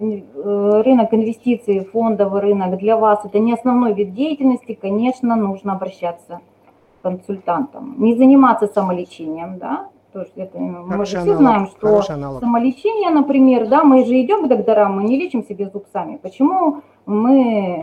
э, 0.00 0.82
рынок 0.82 1.14
инвестиций, 1.14 1.80
фондовый 1.80 2.40
рынок 2.42 2.78
для 2.78 2.96
вас 2.96 3.24
это 3.24 3.38
не 3.38 3.54
основной 3.54 3.94
вид 3.94 4.14
деятельности, 4.14 4.78
конечно, 4.80 5.34
нужно 5.36 5.72
обращаться 5.72 6.40
к 7.00 7.02
консультантам. 7.02 7.94
Не 7.98 8.14
заниматься 8.14 8.66
самолечением, 8.66 9.58
да, 9.58 9.88
то 10.12 10.20
есть 10.20 10.36
это, 10.36 10.58
мы 10.58 11.06
же 11.06 11.20
все 11.20 11.36
знаем, 11.36 11.66
что 11.68 12.02
самолечение, 12.02 13.10
например, 13.10 13.66
да, 13.68 13.82
мы 13.82 14.04
же 14.04 14.20
идем 14.20 14.44
к 14.44 14.48
докторам, 14.48 14.96
мы 14.96 15.04
не 15.04 15.18
лечим 15.18 15.42
себе 15.42 15.70
зуб 15.70 15.86
сами. 15.90 16.18
Почему 16.18 16.82
мы 17.06 17.82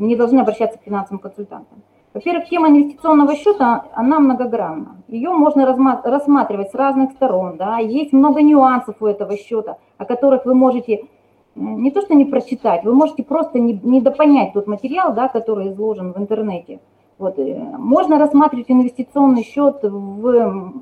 не 0.00 0.16
должны 0.16 0.40
обращаться 0.40 0.78
к 0.78 0.82
финансовым 0.82 1.20
консультантам? 1.20 1.82
Во-первых, 2.12 2.48
тема 2.48 2.68
инвестиционного 2.68 3.36
счета, 3.36 3.84
она 3.94 4.18
многогранна. 4.18 4.96
Ее 5.06 5.30
можно 5.30 5.64
рассматривать 5.64 6.70
с 6.70 6.74
разных 6.74 7.12
сторон. 7.12 7.56
Да? 7.56 7.78
Есть 7.78 8.12
много 8.12 8.42
нюансов 8.42 8.96
у 9.00 9.06
этого 9.06 9.36
счета, 9.36 9.78
о 9.96 10.04
которых 10.04 10.44
вы 10.44 10.54
можете 10.54 11.06
не 11.54 11.90
то 11.90 12.00
что 12.00 12.14
не 12.14 12.24
прочитать, 12.24 12.84
вы 12.84 12.94
можете 12.94 13.22
просто 13.22 13.58
не, 13.58 13.78
не 13.82 14.00
допонять 14.00 14.52
тот 14.52 14.66
материал, 14.66 15.12
да, 15.12 15.28
который 15.28 15.70
изложен 15.70 16.12
в 16.12 16.18
интернете. 16.18 16.80
Вот. 17.18 17.38
Э, 17.38 17.54
можно 17.76 18.18
рассматривать 18.18 18.70
инвестиционный 18.70 19.42
счет 19.42 19.80
в, 19.82 20.72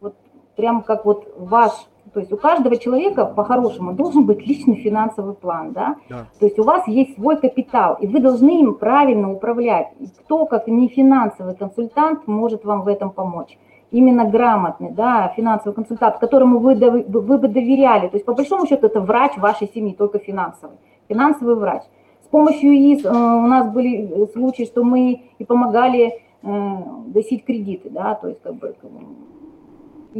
вот, 0.00 0.14
прям 0.56 0.82
как 0.82 1.04
вот 1.04 1.32
ваш 1.36 1.72
то 2.18 2.22
есть 2.22 2.32
у 2.32 2.36
каждого 2.36 2.76
человека 2.76 3.26
по-хорошему 3.26 3.92
должен 3.92 4.26
быть 4.26 4.44
личный 4.44 4.74
финансовый 4.74 5.34
план, 5.34 5.72
да? 5.72 5.98
да? 6.08 6.26
То 6.40 6.46
есть 6.46 6.58
у 6.58 6.64
вас 6.64 6.88
есть 6.88 7.14
свой 7.14 7.36
капитал, 7.36 7.96
и 8.00 8.08
вы 8.08 8.18
должны 8.18 8.60
им 8.60 8.74
правильно 8.74 9.32
управлять. 9.32 9.86
И 10.00 10.08
кто, 10.08 10.44
как 10.46 10.66
не 10.66 10.88
финансовый 10.88 11.54
консультант, 11.54 12.26
может 12.26 12.64
вам 12.64 12.82
в 12.82 12.88
этом 12.88 13.10
помочь? 13.10 13.56
именно 13.92 14.26
грамотный, 14.26 14.90
да, 14.90 15.32
финансовый 15.34 15.72
консультант, 15.72 16.18
которому 16.18 16.58
вы, 16.58 16.74
вы 16.74 17.38
бы 17.38 17.48
доверяли. 17.48 18.08
То 18.08 18.16
есть, 18.16 18.26
по 18.26 18.34
большому 18.34 18.66
счету, 18.66 18.86
это 18.86 19.00
врач 19.00 19.38
вашей 19.38 19.70
семьи, 19.72 19.94
только 19.94 20.18
финансовый. 20.18 20.76
Финансовый 21.08 21.54
врач. 21.54 21.84
С 22.22 22.26
помощью 22.28 22.70
ИИС 22.72 23.06
э, 23.06 23.08
у 23.08 23.46
нас 23.46 23.72
были 23.72 24.26
случаи, 24.34 24.64
что 24.64 24.84
мы 24.84 25.22
и 25.38 25.44
помогали 25.44 26.20
э, 26.42 26.76
гасить 27.06 27.46
кредиты, 27.46 27.88
да, 27.88 28.14
то 28.14 28.28
есть, 28.28 28.42
как 28.42 28.56
бы, 28.56 28.74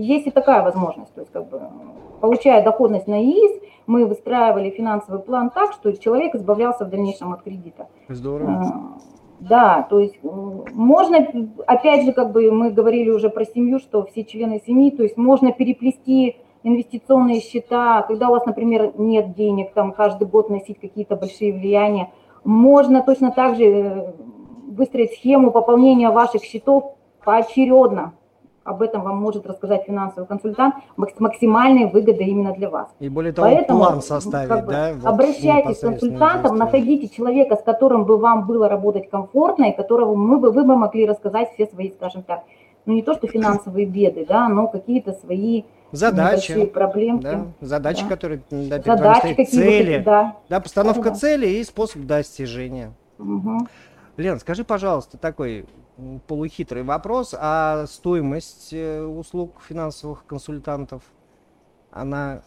есть 0.00 0.26
и 0.26 0.30
такая 0.30 0.62
возможность, 0.62 1.14
то 1.14 1.20
есть, 1.20 1.32
как 1.32 1.48
бы, 1.48 1.60
получая 2.20 2.64
доходность 2.64 3.06
на 3.06 3.22
ИИС, 3.22 3.62
мы 3.86 4.06
выстраивали 4.06 4.70
финансовый 4.70 5.20
план 5.20 5.50
так, 5.50 5.72
что 5.72 5.92
человек 5.92 6.34
избавлялся 6.34 6.84
в 6.84 6.90
дальнейшем 6.90 7.32
от 7.32 7.42
кредита. 7.42 7.88
Здорово. 8.08 8.50
Э, 8.50 9.08
да, 9.40 9.86
то 9.88 9.98
есть 10.00 10.18
можно, 10.22 11.26
опять 11.66 12.04
же, 12.04 12.12
как 12.12 12.32
бы 12.32 12.50
мы 12.50 12.70
говорили 12.70 13.10
уже 13.10 13.30
про 13.30 13.44
семью, 13.44 13.78
что 13.78 14.04
все 14.04 14.24
члены 14.24 14.60
семьи, 14.66 14.90
то 14.90 15.02
есть 15.02 15.16
можно 15.16 15.52
переплести 15.52 16.36
инвестиционные 16.64 17.40
счета, 17.40 18.02
когда 18.02 18.28
у 18.28 18.32
вас, 18.32 18.44
например, 18.44 18.92
нет 18.98 19.34
денег, 19.34 19.72
там 19.72 19.92
каждый 19.92 20.26
год 20.26 20.50
носить 20.50 20.80
какие-то 20.80 21.16
большие 21.16 21.52
влияния, 21.52 22.10
можно 22.44 23.02
точно 23.02 23.30
так 23.30 23.56
же 23.56 23.64
э, 23.64 24.12
выстроить 24.68 25.12
схему 25.12 25.50
пополнения 25.50 26.10
ваших 26.10 26.42
счетов 26.42 26.94
поочередно 27.24 28.14
об 28.68 28.82
этом 28.82 29.02
вам 29.02 29.16
может 29.16 29.46
рассказать 29.46 29.84
финансовый 29.86 30.26
консультант, 30.26 30.74
максимальные 30.96 31.86
выгоды 31.86 32.24
именно 32.24 32.52
для 32.52 32.68
вас. 32.68 32.88
И 33.00 33.08
более 33.08 33.32
того, 33.32 33.48
Поэтому, 33.48 33.78
план 33.78 34.02
составить, 34.02 34.48
как 34.48 34.66
бы, 34.66 34.72
да? 34.72 34.92
Вот 34.94 35.06
обращайтесь 35.06 35.78
к 35.78 35.80
консультантам, 35.80 36.56
находите 36.56 37.08
человека, 37.08 37.56
с 37.56 37.62
которым 37.62 38.04
бы 38.04 38.18
вам 38.18 38.46
было 38.46 38.68
работать 38.68 39.08
комфортно, 39.08 39.64
и 39.64 39.76
которого 39.76 40.14
мы 40.14 40.38
бы, 40.38 40.50
вы 40.50 40.64
бы 40.64 40.76
могли 40.76 41.06
рассказать 41.06 41.52
все 41.54 41.66
свои, 41.66 41.90
скажем 41.90 42.22
так, 42.22 42.44
ну 42.84 42.94
не 42.94 43.02
то 43.02 43.14
что 43.14 43.26
финансовые 43.26 43.86
беды, 43.86 44.26
да, 44.28 44.48
но 44.48 44.68
какие-то 44.68 45.12
свои 45.12 45.64
задачи, 45.92 46.66
проблемки. 46.66 47.22
Да, 47.22 47.46
задачи, 47.60 48.02
да. 48.02 48.08
которые 48.08 48.42
да, 48.50 48.82
задачи 48.82 49.34
какие 49.34 49.46
цели, 49.46 50.02
да. 50.04 50.36
да, 50.48 50.60
постановка 50.60 51.10
да, 51.10 51.16
цели 51.16 51.46
и 51.46 51.64
способ 51.64 52.02
достижения. 52.02 52.92
Угу. 53.18 53.66
Лен, 54.16 54.38
скажи, 54.38 54.64
пожалуйста, 54.64 55.16
такой 55.16 55.66
полухитрый 56.26 56.82
вопрос, 56.82 57.34
а 57.38 57.86
стоимость 57.86 58.72
э, 58.72 59.02
услуг 59.02 59.60
финансовых 59.66 60.24
консультантов, 60.26 61.02
она 61.90 62.42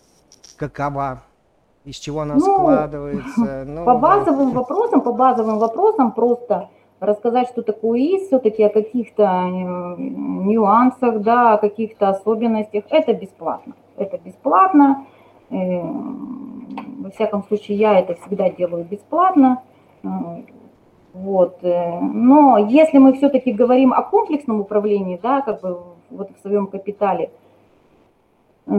какова? 0.58 1.24
Из 1.84 1.96
чего 1.96 2.22
она 2.22 2.36
ну, 2.36 2.41
складывается? 2.41 3.63
Ну, 3.67 3.86
по 3.86 3.98
базовым 3.98 4.51
да. 4.51 4.60
вопросам, 4.60 5.01
по 5.01 5.12
базовым 5.13 5.58
вопросам 5.58 6.12
просто 6.12 6.70
рассказать, 7.00 7.50
что 7.50 7.63
такое 7.63 8.00
ИС, 8.00 8.27
все-таки 8.27 8.63
о 8.63 8.70
каких-то 8.70 9.24
э, 9.24 9.96
нюансах, 9.98 11.22
да, 11.22 11.53
о 11.53 11.58
каких-то 11.58 12.10
особенностях. 12.10 12.86
Это 12.89 13.13
бесплатно. 13.13 13.74
Это 13.98 14.20
бесплатно. 14.20 15.05
Э, 15.50 15.81
во 17.00 17.10
всяком 17.10 17.43
случае, 17.43 17.77
я 17.77 18.00
это 18.00 18.13
всегда 18.15 18.50
делаю 18.50 18.86
бесплатно. 18.86 19.63
Вот. 21.13 21.60
Э, 21.63 22.00
но 22.00 22.58
если 22.58 22.98
мы 22.98 23.13
все-таки 23.13 23.51
говорим 23.51 23.94
о 23.94 24.01
комплексном 24.01 24.62
управлении, 24.62 25.20
да, 25.22 25.41
как 25.41 25.62
бы 25.62 25.80
вот 26.10 26.30
в 26.38 26.41
своем 26.41 26.68
капитале, 26.68 27.32
э, 28.68 28.72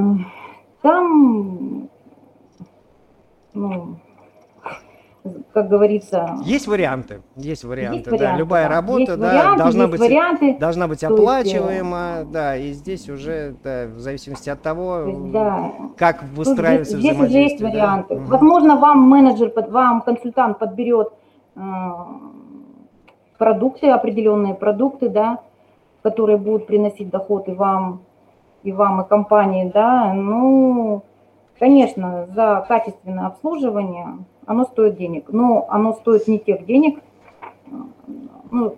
там, 0.81 1.89
ну, 3.53 3.97
как 5.53 5.69
говорится... 5.69 6.39
Есть 6.43 6.67
варианты, 6.67 7.21
есть 7.37 7.65
варианты, 7.65 7.99
есть 7.99 8.11
варианты 8.11 8.19
да. 8.19 8.37
Любая 8.37 8.69
да. 8.69 8.75
работа, 8.75 9.01
есть 9.01 9.19
да, 9.19 9.29
варианты, 9.29 9.59
должна, 9.63 9.87
быть, 9.87 10.01
варианты, 10.01 10.57
должна 10.59 10.89
быть 10.89 11.05
оплачиваема, 11.05 12.17
есть, 12.21 12.31
да, 12.33 12.57
и 12.57 12.73
здесь 12.73 13.09
уже, 13.09 13.55
да, 13.63 13.87
в 13.87 13.99
зависимости 14.01 14.49
от 14.49 14.63
того, 14.63 15.05
есть, 15.07 15.31
да. 15.31 15.73
как 15.97 16.25
выстраивается 16.35 16.99
здесь, 16.99 17.15
здесь 17.15 17.29
уже 17.29 17.39
есть 17.39 17.63
варианты. 17.63 18.17
Да. 18.17 18.23
Возможно, 18.23 18.77
вам 18.77 19.01
менеджер, 19.03 19.53
вам 19.69 20.01
консультант 20.01 20.59
подберет 20.59 21.13
продукты, 23.39 23.89
определенные 23.89 24.55
продукты, 24.55 25.09
да, 25.09 25.41
которые 26.03 26.39
будут 26.39 26.67
приносить 26.67 27.11
доход 27.11 27.49
и 27.49 27.53
вам, 27.53 28.03
и 28.63 28.73
вам, 28.73 29.01
и 29.03 29.09
компании, 29.09 29.71
да, 29.73 30.13
ну, 30.15 31.03
конечно, 31.59 32.29
за 32.35 32.65
качественное 32.67 33.27
обслуживание 33.27 34.19
оно 34.47 34.65
стоит 34.65 34.97
денег, 34.97 35.29
но 35.29 35.67
оно 35.69 35.93
стоит 35.95 36.27
не 36.29 36.39
тех 36.39 36.65
денег, 36.67 37.01
ну, 38.51 38.77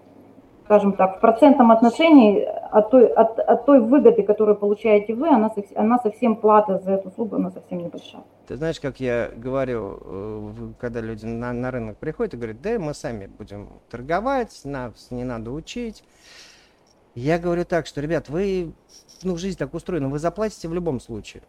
скажем 0.65 0.95
так, 0.95 1.19
в 1.19 1.21
процентном 1.21 1.71
отношении 1.71 2.43
от 2.43 2.91
той, 2.91 3.07
от, 3.07 3.39
от 3.39 3.67
той 3.67 3.81
выгоды, 3.81 4.23
которую 4.23 4.57
получаете 4.57 5.15
вы, 5.15 5.29
она, 5.29 5.53
она 5.75 5.99
совсем 5.99 6.37
плата 6.37 6.81
за 6.85 6.93
эту 6.93 7.11
услугу, 7.11 7.37
она 7.37 7.51
совсем 7.51 7.79
небольшая. 7.79 8.25
Ты 8.47 8.57
знаешь, 8.57 8.81
как 8.81 8.99
я 8.99 9.31
говорю, 9.37 9.99
э, 10.01 10.73
когда 10.81 11.01
люди 11.01 11.27
на, 11.27 11.53
на 11.53 11.71
рынок 11.71 11.99
приходят 11.99 12.35
и 12.35 12.37
говорят, 12.37 12.63
да, 12.63 12.79
мы 12.79 12.95
сами 12.95 13.27
будем 13.27 13.69
торговать, 13.91 14.61
нас 14.65 15.11
не 15.11 15.25
надо 15.25 15.51
учить. 15.51 16.03
Я 17.15 17.39
говорю 17.39 17.65
так, 17.65 17.87
что, 17.87 18.01
ребят, 18.01 18.29
вы, 18.29 18.73
ну, 19.23 19.37
жизнь 19.37 19.59
так 19.59 19.73
устроена, 19.75 20.09
вы 20.09 20.19
заплатите 20.19 20.67
в 20.69 20.75
любом 20.75 20.99
случае. 20.99 21.43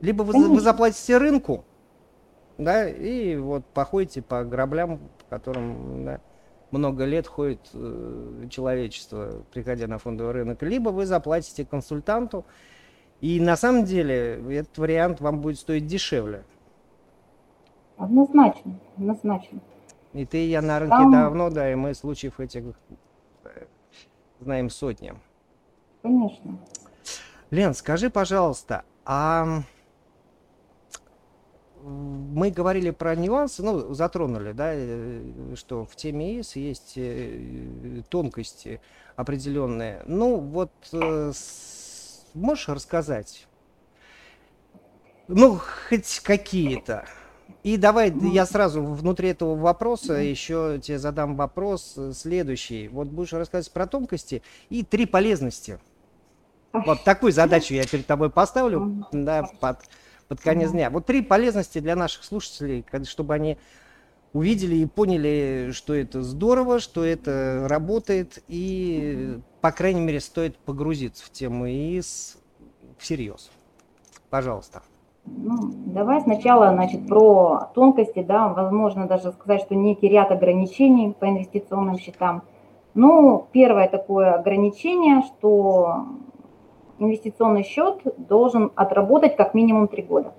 Либо 0.00 0.22
вы, 0.22 0.48
вы 0.48 0.60
заплатите 0.60 1.18
рынку, 1.18 1.64
да, 2.58 2.88
и 2.88 3.36
вот 3.36 3.64
походите 3.66 4.22
по 4.22 4.44
граблям, 4.44 5.00
которым, 5.28 6.04
да, 6.04 6.20
много 6.70 7.04
лет 7.04 7.26
ходит 7.26 7.60
э, 7.72 8.46
человечество, 8.50 9.44
приходя 9.52 9.86
на 9.86 9.98
фондовый 9.98 10.32
рынок, 10.32 10.62
либо 10.62 10.90
вы 10.90 11.06
заплатите 11.06 11.64
консультанту, 11.64 12.44
и 13.20 13.40
на 13.40 13.56
самом 13.56 13.84
деле 13.84 14.42
этот 14.58 14.76
вариант 14.78 15.20
вам 15.20 15.40
будет 15.40 15.58
стоить 15.58 15.86
дешевле. 15.86 16.44
Однозначно, 17.96 18.78
однозначно. 18.96 19.60
И 20.12 20.24
ты 20.24 20.44
и 20.44 20.48
я 20.48 20.62
на 20.62 20.78
рынке 20.78 20.96
Там... 20.96 21.12
давно, 21.12 21.50
да, 21.50 21.70
и 21.70 21.74
мы 21.74 21.94
случаев 21.94 22.40
этих 22.40 22.64
э, 23.44 23.66
знаем 24.40 24.70
сотни. 24.70 25.14
Конечно. 26.02 26.58
Лен, 27.50 27.74
скажи, 27.74 28.10
пожалуйста, 28.10 28.84
а 29.04 29.62
мы 31.86 32.50
говорили 32.50 32.90
про 32.90 33.14
нюансы, 33.14 33.62
ну, 33.62 33.94
затронули, 33.94 34.52
да, 34.52 34.72
э, 34.72 35.54
что 35.54 35.84
в 35.84 35.94
теме 35.94 36.40
ИС 36.40 36.56
есть 36.56 36.94
э, 36.96 38.02
тонкости 38.08 38.80
определенные. 39.14 40.02
Ну, 40.06 40.38
вот 40.38 40.72
э, 40.92 41.32
можешь 42.34 42.68
рассказать? 42.68 43.46
Ну, 45.28 45.60
хоть 45.88 46.20
какие-то. 46.24 47.04
И 47.62 47.76
давай 47.76 48.12
я 48.32 48.46
сразу 48.46 48.82
внутри 48.82 49.30
этого 49.30 49.54
вопроса 49.54 50.14
еще 50.14 50.80
тебе 50.82 50.98
задам 50.98 51.36
вопрос 51.36 51.96
следующий. 52.14 52.88
Вот 52.88 53.08
будешь 53.08 53.32
рассказывать 53.32 53.72
про 53.72 53.86
тонкости 53.86 54.42
и 54.70 54.82
три 54.82 55.06
полезности. 55.06 55.78
Вот 56.72 57.04
такую 57.04 57.32
задачу 57.32 57.74
я 57.74 57.84
перед 57.86 58.06
тобой 58.06 58.30
поставлю, 58.30 59.06
да, 59.12 59.48
под 59.60 59.78
под 60.28 60.40
конец 60.40 60.70
дня. 60.72 60.90
Вот 60.90 61.06
три 61.06 61.22
полезности 61.22 61.78
для 61.78 61.96
наших 61.96 62.24
слушателей, 62.24 62.84
чтобы 63.04 63.34
они 63.34 63.56
увидели 64.32 64.76
и 64.76 64.86
поняли, 64.86 65.70
что 65.72 65.94
это 65.94 66.22
здорово, 66.22 66.78
что 66.78 67.04
это 67.04 67.66
работает, 67.68 68.42
и, 68.48 69.38
по 69.60 69.72
крайней 69.72 70.02
мере, 70.02 70.20
стоит 70.20 70.58
погрузиться 70.58 71.24
в 71.24 71.30
тему 71.30 71.66
ИИС 71.66 72.38
всерьез. 72.98 73.50
Пожалуйста. 74.28 74.82
Ну, 75.24 75.72
давай 75.86 76.20
сначала, 76.20 76.70
значит, 76.72 77.08
про 77.08 77.70
тонкости, 77.74 78.22
да, 78.22 78.48
возможно 78.48 79.06
даже 79.06 79.32
сказать, 79.32 79.62
что 79.62 79.74
некий 79.74 80.08
ряд 80.08 80.30
ограничений 80.30 81.12
по 81.18 81.28
инвестиционным 81.28 81.98
счетам. 81.98 82.42
Ну, 82.94 83.46
первое 83.52 83.88
такое 83.88 84.34
ограничение, 84.34 85.22
что 85.22 86.06
инвестиционный 86.98 87.64
счет 87.64 88.00
должен 88.16 88.72
отработать 88.74 89.36
как 89.36 89.54
минимум 89.54 89.88
три 89.88 90.02
года. 90.02 90.32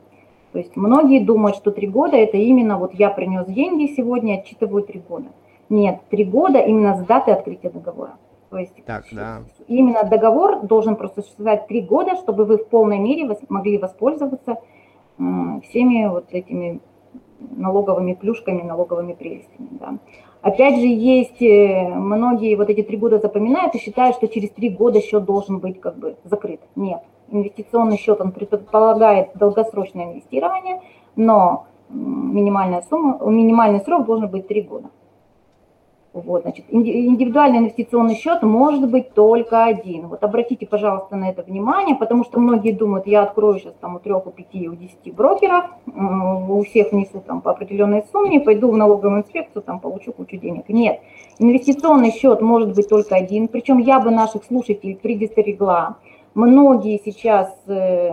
То 0.51 0.59
есть 0.59 0.75
многие 0.75 1.23
думают, 1.23 1.55
что 1.57 1.71
три 1.71 1.87
года 1.87 2.17
это 2.17 2.37
именно 2.37 2.77
вот 2.77 2.93
я 2.93 3.09
принес 3.09 3.45
деньги 3.47 3.93
сегодня, 3.95 4.35
отчитываю 4.39 4.83
три 4.83 4.99
года. 4.99 5.27
Нет, 5.69 5.99
три 6.09 6.23
года 6.23 6.59
именно 6.59 6.95
с 6.95 7.05
даты 7.05 7.31
открытия 7.31 7.69
договора. 7.69 8.17
То 8.49 8.57
есть 8.57 8.73
так, 8.85 9.03
да. 9.11 9.43
именно 9.67 10.03
договор 10.03 10.61
должен 10.61 10.95
просто 10.95 11.21
существовать 11.21 11.67
три 11.67 11.81
года, 11.81 12.15
чтобы 12.15 12.45
вы 12.45 12.57
в 12.57 12.67
полной 12.69 12.97
мере 12.97 13.29
могли 13.49 13.77
воспользоваться 13.77 14.57
всеми 15.17 16.07
вот 16.07 16.27
этими 16.31 16.79
налоговыми 17.39 18.13
плюшками, 18.13 18.61
налоговыми 18.61 19.13
прелестями. 19.13 19.69
Да. 19.71 19.97
Опять 20.41 20.79
же, 20.79 20.85
есть 20.85 21.41
э, 21.41 21.89
многие 21.89 22.55
вот 22.55 22.69
эти 22.69 22.83
три 22.83 22.97
года 22.97 23.19
запоминают 23.19 23.75
и 23.75 23.79
считают, 23.79 24.15
что 24.15 24.27
через 24.27 24.51
три 24.51 24.69
года 24.69 25.01
счет 25.01 25.25
должен 25.25 25.59
быть 25.59 25.79
как 25.79 25.97
бы 25.97 26.15
закрыт. 26.23 26.61
Нет, 26.75 27.01
инвестиционный 27.29 27.97
счет, 27.97 28.21
он 28.21 28.31
предполагает 28.31 29.31
долгосрочное 29.35 30.05
инвестирование, 30.05 30.81
но 31.15 31.65
минимальная 31.89 32.83
сумма, 32.89 33.19
минимальный 33.25 33.81
срок 33.81 34.05
должен 34.05 34.29
быть 34.29 34.47
три 34.47 34.61
года. 34.61 34.89
Вот, 36.21 36.43
значит, 36.43 36.65
индивидуальный 36.69 37.59
инвестиционный 37.59 38.15
счет 38.15 38.41
может 38.41 38.89
быть 38.89 39.13
только 39.13 39.65
один. 39.65 40.07
Вот 40.07 40.23
обратите, 40.23 40.65
пожалуйста, 40.65 41.15
на 41.15 41.29
это 41.29 41.43
внимание, 41.43 41.95
потому 41.95 42.23
что 42.23 42.39
многие 42.39 42.71
думают, 42.71 43.07
я 43.07 43.23
открою 43.23 43.59
сейчас 43.59 43.73
там 43.79 43.95
у 43.95 43.99
трех, 43.99 44.25
у 44.25 44.31
пяти, 44.31 44.67
у 44.67 44.75
десяти 44.75 45.11
брокеров, 45.11 45.65
у 45.85 46.63
всех 46.63 46.91
внесу 46.91 47.21
там 47.25 47.41
по 47.41 47.51
определенной 47.51 48.03
сумме, 48.11 48.39
пойду 48.39 48.71
в 48.71 48.77
налоговую 48.77 49.21
инспекцию, 49.21 49.61
там 49.61 49.79
получу 49.79 50.11
кучу 50.11 50.37
денег. 50.37 50.69
Нет, 50.69 51.01
инвестиционный 51.39 52.11
счет 52.11 52.41
может 52.41 52.73
быть 52.75 52.89
только 52.89 53.15
один. 53.15 53.47
Причем 53.47 53.77
я 53.77 53.99
бы 53.99 54.09
наших 54.09 54.43
слушателей 54.43 54.95
предостерегла. 54.95 55.97
Многие 56.33 57.01
сейчас 57.03 57.53
э, 57.67 58.11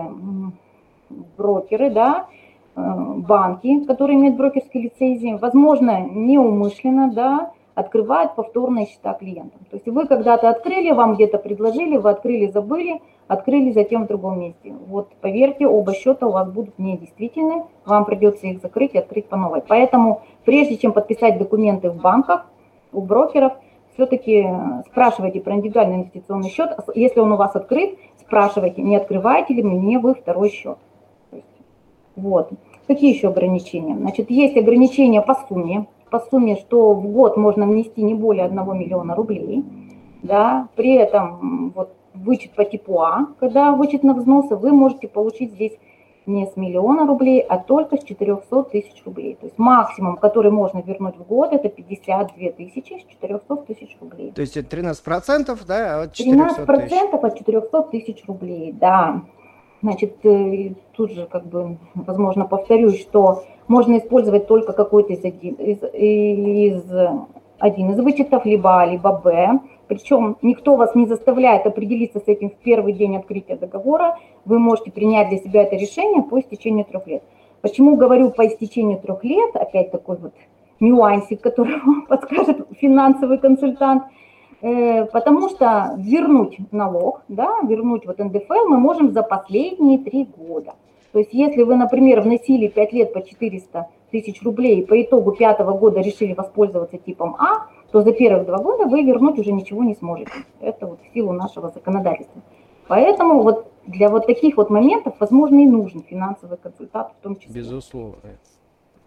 брокеры, 1.37 1.89
да, 1.89 2.27
э, 2.75 2.81
банки, 2.81 3.85
которые 3.85 4.17
имеют 4.17 4.35
брокерские 4.35 4.83
лицензии, 4.83 5.37
возможно, 5.39 6.01
неумышленно, 6.01 7.11
да, 7.11 7.51
открывают 7.75 8.35
повторные 8.35 8.87
счета 8.87 9.13
клиентам. 9.13 9.59
То 9.69 9.75
есть 9.75 9.85
вы 9.85 10.07
когда-то 10.07 10.49
открыли, 10.49 10.91
вам 10.91 11.15
где-то 11.15 11.37
предложили, 11.37 11.97
вы 11.97 12.09
открыли, 12.09 12.47
забыли, 12.47 13.01
открыли 13.27 13.71
затем 13.71 14.05
в 14.05 14.07
другом 14.07 14.39
месте. 14.39 14.73
Вот 14.87 15.09
поверьте, 15.21 15.67
оба 15.67 15.93
счета 15.93 16.25
у 16.25 16.31
вас 16.31 16.49
будут 16.49 16.79
недействительны, 16.79 17.65
вам 17.85 18.05
придется 18.05 18.47
их 18.47 18.61
закрыть 18.61 18.93
и 18.93 18.97
открыть 18.97 19.27
по 19.27 19.35
новой. 19.35 19.61
Поэтому 19.61 20.21
прежде 20.45 20.77
чем 20.77 20.93
подписать 20.93 21.37
документы 21.37 21.89
в 21.89 22.01
банках, 22.01 22.47
у 22.93 23.01
брокеров, 23.01 23.53
все-таки 23.93 24.45
спрашивайте 24.87 25.41
про 25.41 25.55
индивидуальный 25.55 25.97
инвестиционный 25.97 26.49
счет. 26.49 26.77
Если 26.95 27.19
он 27.19 27.31
у 27.33 27.35
вас 27.35 27.55
открыт, 27.55 27.97
спрашивайте, 28.19 28.81
не 28.81 28.95
открываете 28.95 29.53
ли 29.53 29.63
мне 29.63 29.99
вы 29.99 30.13
второй 30.15 30.49
счет. 30.49 30.77
Вот. 32.15 32.51
Какие 32.87 33.13
еще 33.13 33.29
ограничения? 33.29 33.95
Значит, 33.95 34.29
есть 34.29 34.55
ограничения 34.55 35.21
по 35.21 35.35
сумме 35.35 35.87
по 36.15 36.19
сумме, 36.29 36.55
что 36.55 36.93
в 36.93 37.07
год 37.07 37.35
можно 37.35 37.65
внести 37.67 38.01
не 38.01 38.13
более 38.13 38.45
1 38.45 38.77
миллиона 38.77 39.15
рублей, 39.15 39.65
да, 40.23 40.69
при 40.75 40.95
этом 40.95 41.73
вот 41.75 41.89
вычет 42.13 42.51
по 42.51 42.63
типу 42.63 43.01
А, 43.01 43.27
когда 43.41 43.73
вычет 43.73 44.03
на 44.03 44.13
взносы, 44.13 44.55
вы 44.55 44.71
можете 44.71 45.09
получить 45.09 45.51
здесь 45.51 45.73
не 46.25 46.45
с 46.47 46.55
миллиона 46.55 47.05
рублей, 47.05 47.41
а 47.41 47.57
только 47.57 47.97
с 47.97 48.03
400 48.03 48.63
тысяч 48.63 49.03
рублей. 49.05 49.35
То 49.35 49.47
есть 49.47 49.57
максимум, 49.57 50.15
который 50.15 50.51
можно 50.51 50.79
вернуть 50.79 51.17
в 51.17 51.23
год, 51.27 51.51
это 51.51 51.67
52 51.67 52.51
тысячи 52.51 52.93
с 52.93 53.11
400 53.11 53.55
тысяч 53.67 53.97
рублей. 53.99 54.31
То 54.31 54.41
есть 54.41 54.55
это 54.55 54.77
13% 54.77 55.59
да, 55.67 56.03
от 56.03 56.13
400 56.13 56.63
13% 56.63 56.77
тысяч? 56.79 57.23
от 57.23 57.37
400 57.37 57.81
тысяч 57.91 58.23
рублей, 58.25 58.71
да. 58.71 59.21
Значит, 59.81 60.25
э, 60.25 60.75
тут 60.93 61.11
же, 61.11 61.27
как 61.29 61.45
бы, 61.45 61.77
возможно, 61.93 62.45
повторюсь, 62.45 63.01
что 63.01 63.43
можно 63.67 63.97
использовать 63.97 64.47
только 64.47 64.73
какой-то 64.73 65.13
из, 65.13 65.23
один, 65.23 65.55
из, 65.55 65.83
из 65.93 66.83
один 67.57 67.91
из 67.91 67.99
вычетов, 67.99 68.45
либо 68.45 68.81
А, 68.81 68.85
либо 68.85 69.11
Б. 69.11 69.59
Причем 69.87 70.37
никто 70.41 70.75
вас 70.75 70.95
не 70.95 71.05
заставляет 71.05 71.65
определиться 71.65 72.19
с 72.19 72.27
этим 72.27 72.49
в 72.49 72.55
первый 72.55 72.93
день 72.93 73.15
открытия 73.15 73.55
договора. 73.55 74.17
Вы 74.45 74.59
можете 74.59 74.91
принять 74.91 75.29
для 75.29 75.37
себя 75.37 75.63
это 75.63 75.75
решение 75.75 76.23
по 76.23 76.39
истечению 76.39 76.85
трех 76.85 77.07
лет. 77.07 77.23
Почему 77.61 77.95
говорю 77.95 78.31
по 78.31 78.45
истечению 78.47 78.99
трех 78.99 79.23
лет? 79.23 79.55
Опять 79.55 79.91
такой 79.91 80.17
вот 80.17 80.33
нюансик, 80.79 81.41
который 81.41 81.79
вам 81.85 82.05
подскажет 82.07 82.67
финансовый 82.79 83.37
консультант– 83.37 84.03
Э, 84.65 85.05
потому 85.05 85.49
что 85.49 85.93
вернуть 85.97 86.57
налог, 86.71 87.21
да, 87.27 87.59
вернуть 87.67 88.07
вот 88.07 88.17
НДФЛ 88.17 88.67
мы 88.67 88.77
можем 88.77 89.11
за 89.11 89.21
последние 89.21 89.99
три 89.99 90.25
года. 90.25 90.73
То 91.15 91.19
есть 91.19 91.31
если 91.31 91.63
вы, 91.63 91.77
например, 91.77 92.19
вносили 92.19 92.67
5 92.67 92.91
лет 92.91 93.13
по 93.13 93.21
400 93.21 93.87
тысяч 94.11 94.43
рублей, 94.43 94.81
и 94.81 94.85
по 94.85 95.01
итогу 95.01 95.31
пятого 95.31 95.71
года 95.71 96.01
решили 96.01 96.33
воспользоваться 96.33 96.97
типом 96.97 97.37
А, 97.39 97.67
то 97.89 98.01
за 98.01 98.11
первых 98.11 98.45
два 98.45 98.57
года 98.57 98.83
вы 98.83 99.01
вернуть 99.01 99.39
уже 99.39 99.53
ничего 99.53 99.81
не 99.85 99.95
сможете. 99.95 100.33
Это 100.59 100.87
вот 100.87 100.99
в 100.99 101.13
силу 101.13 101.31
нашего 101.31 101.69
законодательства. 101.69 102.41
Поэтому 102.89 103.43
вот 103.43 103.71
для 103.85 104.09
вот 104.09 104.25
таких 104.25 104.57
вот 104.57 104.69
моментов, 104.69 105.15
возможно, 105.17 105.57
и 105.57 105.65
нужен 105.65 106.03
финансовый 106.03 106.57
консультант 106.57 107.13
в 107.17 107.23
том 107.23 107.37
числе. 107.37 107.61
Безусловно. 107.61 108.17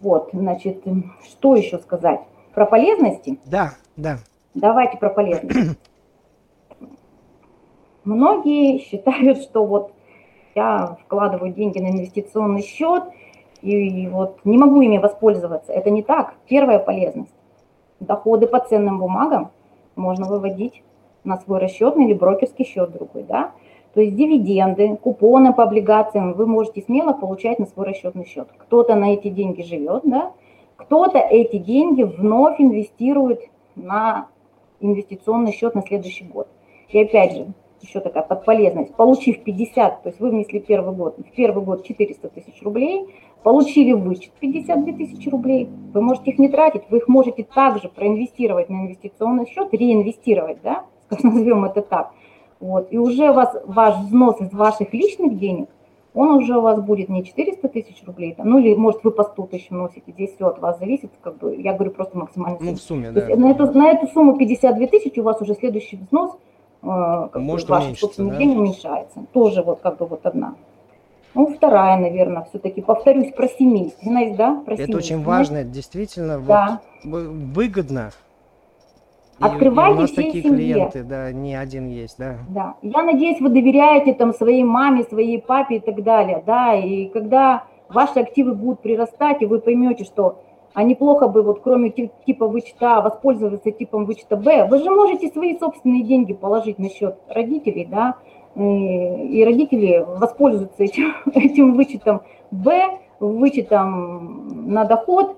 Вот, 0.00 0.30
значит, 0.32 0.85
что 1.28 1.56
еще 1.56 1.76
сказать? 1.76 2.20
Про 2.54 2.64
полезности? 2.64 3.38
Да, 3.44 3.74
да. 3.98 4.16
Давайте 4.54 4.96
про 4.96 5.11
полезность. 5.11 5.78
Многие 8.04 8.78
считают, 8.78 9.42
что 9.42 9.66
вот 9.66 9.92
я 10.58 10.96
вкладываю 11.04 11.52
деньги 11.52 11.78
на 11.78 11.88
инвестиционный 11.88 12.62
счет, 12.62 13.04
и 13.62 14.08
вот 14.08 14.38
не 14.44 14.58
могу 14.58 14.80
ими 14.80 14.98
воспользоваться. 14.98 15.72
Это 15.72 15.90
не 15.90 16.02
так. 16.02 16.34
Первая 16.48 16.78
полезность. 16.78 17.34
Доходы 18.00 18.46
по 18.46 18.58
ценным 18.58 18.98
бумагам 18.98 19.50
можно 19.96 20.26
выводить 20.26 20.82
на 21.24 21.38
свой 21.38 21.60
расчетный 21.60 22.06
или 22.06 22.14
брокерский 22.14 22.64
счет 22.64 22.92
другой, 22.92 23.22
да. 23.22 23.52
То 23.94 24.00
есть 24.00 24.16
дивиденды, 24.16 24.96
купоны 24.96 25.52
по 25.52 25.64
облигациям 25.64 26.34
вы 26.34 26.46
можете 26.46 26.82
смело 26.82 27.12
получать 27.12 27.58
на 27.58 27.66
свой 27.66 27.86
расчетный 27.86 28.26
счет. 28.26 28.48
Кто-то 28.58 28.94
на 28.94 29.14
эти 29.14 29.28
деньги 29.28 29.62
живет, 29.62 30.02
да, 30.04 30.32
кто-то 30.76 31.18
эти 31.18 31.58
деньги 31.58 32.04
вновь 32.04 32.60
инвестирует 32.60 33.40
на 33.74 34.28
инвестиционный 34.80 35.52
счет 35.52 35.74
на 35.74 35.82
следующий 35.82 36.24
год. 36.24 36.48
И 36.90 37.02
опять 37.02 37.32
же, 37.32 37.46
еще 37.82 38.00
такая 38.00 38.22
подполезность. 38.22 38.94
Получив 38.94 39.42
50, 39.42 40.02
то 40.02 40.08
есть 40.08 40.20
вы 40.20 40.30
внесли 40.30 40.60
первый 40.60 40.94
год, 40.94 41.16
в 41.18 41.34
первый 41.34 41.64
год 41.64 41.84
400 41.84 42.28
тысяч 42.28 42.62
рублей, 42.62 43.06
получили 43.42 43.92
вычет 43.92 44.32
52 44.40 44.92
тысячи 44.94 45.28
рублей, 45.28 45.68
вы 45.92 46.00
можете 46.00 46.30
их 46.30 46.38
не 46.38 46.48
тратить, 46.48 46.82
вы 46.90 46.98
их 46.98 47.08
можете 47.08 47.44
также 47.44 47.88
проинвестировать 47.88 48.68
на 48.68 48.82
инвестиционный 48.82 49.46
счет, 49.46 49.68
реинвестировать, 49.72 50.58
да, 50.62 50.84
назовем 51.22 51.64
это 51.64 51.82
так. 51.82 52.12
Вот, 52.60 52.88
и 52.92 52.98
уже 52.98 53.30
у 53.30 53.34
вас 53.34 53.56
ваш 53.64 53.96
взнос 53.98 54.40
из 54.40 54.52
ваших 54.52 54.92
личных 54.92 55.38
денег 55.38 55.68
он 56.14 56.30
уже 56.30 56.58
у 56.58 56.62
вас 56.62 56.80
будет 56.80 57.08
не 57.08 57.24
400 57.24 57.68
тысяч 57.68 58.02
рублей, 58.04 58.34
там, 58.34 58.50
ну 58.50 58.58
или 58.58 58.74
может 58.74 59.04
вы 59.04 59.12
по 59.12 59.22
100 59.22 59.46
тысяч 59.46 59.70
носите, 59.70 60.12
здесь 60.12 60.34
все 60.34 60.48
от 60.48 60.58
вас 60.58 60.78
зависит, 60.78 61.10
как 61.20 61.38
бы, 61.38 61.54
я 61.56 61.74
говорю 61.74 61.92
просто 61.92 62.18
максимально. 62.18 62.58
Ну 62.60 62.72
в 62.72 62.80
сумме, 62.80 63.12
да. 63.12 63.36
на, 63.36 63.50
эту, 63.50 63.66
на 63.72 63.90
эту 63.90 64.08
сумму 64.08 64.36
52 64.36 64.86
тысячи 64.88 65.20
у 65.20 65.22
вас 65.22 65.40
уже 65.40 65.54
следующий 65.54 65.96
взнос 65.96 66.36
как 66.82 67.36
может 67.36 67.68
бы, 67.68 67.74
ваших 67.74 67.98
собственных 67.98 68.38
да? 68.38 68.44
уменьшается. 68.44 69.24
Тоже 69.32 69.62
вот 69.62 69.80
как 69.80 69.98
бы 69.98 70.06
вот 70.06 70.24
одна. 70.24 70.54
Ну, 71.34 71.46
вторая, 71.46 71.98
наверное, 71.98 72.46
все-таки 72.48 72.80
повторюсь 72.80 73.32
про 73.32 73.48
семейственность, 73.48 74.36
да? 74.36 74.62
Про 74.64 74.74
Это 74.74 74.84
семейственность. 74.84 75.10
очень 75.10 75.24
важно, 75.24 75.64
действительно, 75.64 76.40
да. 76.40 76.80
вот, 77.04 77.22
выгодно 77.22 78.10
Открывайте 79.38 79.94
и 79.94 79.98
у 79.98 80.00
нас 80.00 80.10
всей 80.10 80.24
такие 80.24 80.42
семье. 80.42 80.56
клиенты, 80.74 81.04
да, 81.04 81.30
не 81.32 81.54
один 81.54 81.88
есть, 81.88 82.18
да. 82.18 82.38
Да. 82.48 82.74
Я 82.82 83.02
надеюсь, 83.02 83.40
вы 83.40 83.50
доверяете 83.50 84.14
там 84.14 84.32
своей 84.34 84.64
маме, 84.64 85.04
своей 85.04 85.40
папе 85.40 85.76
и 85.76 85.80
так 85.80 86.02
далее, 86.02 86.42
да, 86.44 86.74
и 86.74 87.06
когда 87.08 87.64
ваши 87.88 88.18
активы 88.18 88.54
будут 88.54 88.80
прирастать, 88.80 89.42
и 89.42 89.46
вы 89.46 89.60
поймете, 89.60 90.04
что 90.04 90.40
а 90.74 90.83
неплохо 90.83 91.28
бы 91.28 91.42
вот 91.42 91.61
кроме 91.62 91.90
типа 91.90 92.46
вычета 92.46 92.98
А 92.98 93.00
воспользоваться 93.00 93.70
типом 93.70 94.04
вычета 94.04 94.37
Б, 94.37 94.66
вы 94.66 94.78
же 94.78 94.90
можете 94.90 95.28
свои 95.28 95.59
собственные 95.59 96.02
деньги 96.02 96.35
положить 96.35 96.78
на 96.78 96.88
счет 96.90 97.16
родителей, 97.28 97.87
да, 97.87 98.14
и 98.54 99.44
родители 99.44 100.04
воспользуются 100.07 100.83
этим, 100.83 101.14
этим 101.35 101.74
вычетом 101.74 102.22
Б, 102.50 102.98
вычетом 103.20 104.72
на 104.72 104.85
доход, 104.85 105.37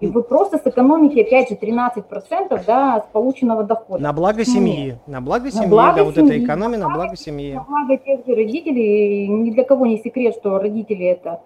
и 0.00 0.06
вы 0.06 0.22
просто 0.22 0.58
сэкономите, 0.58 1.20
опять 1.22 1.50
же, 1.50 1.56
13% 1.56 2.64
да, 2.66 3.04
с 3.06 3.12
полученного 3.12 3.64
дохода. 3.64 4.02
На 4.02 4.14
благо 4.14 4.44
семьи. 4.44 4.96
На 5.06 5.20
благо 5.20 5.50
семьи, 5.50 5.64
на 5.64 5.70
благо 5.70 5.92
да, 5.92 6.04
семьи, 6.04 6.06
вот 6.06 6.18
эта 6.18 6.44
экономия 6.44 6.78
на 6.78 6.88
благо, 6.88 7.16
семьи. 7.16 7.52
На 7.52 7.64
благо 7.64 7.98
тех 7.98 8.26
же 8.26 8.34
родителей. 8.34 9.28
Ни 9.28 9.50
для 9.50 9.64
кого 9.64 9.84
не 9.84 9.98
секрет, 9.98 10.36
что 10.36 10.58
родители– 10.58 11.04
это 11.06 11.42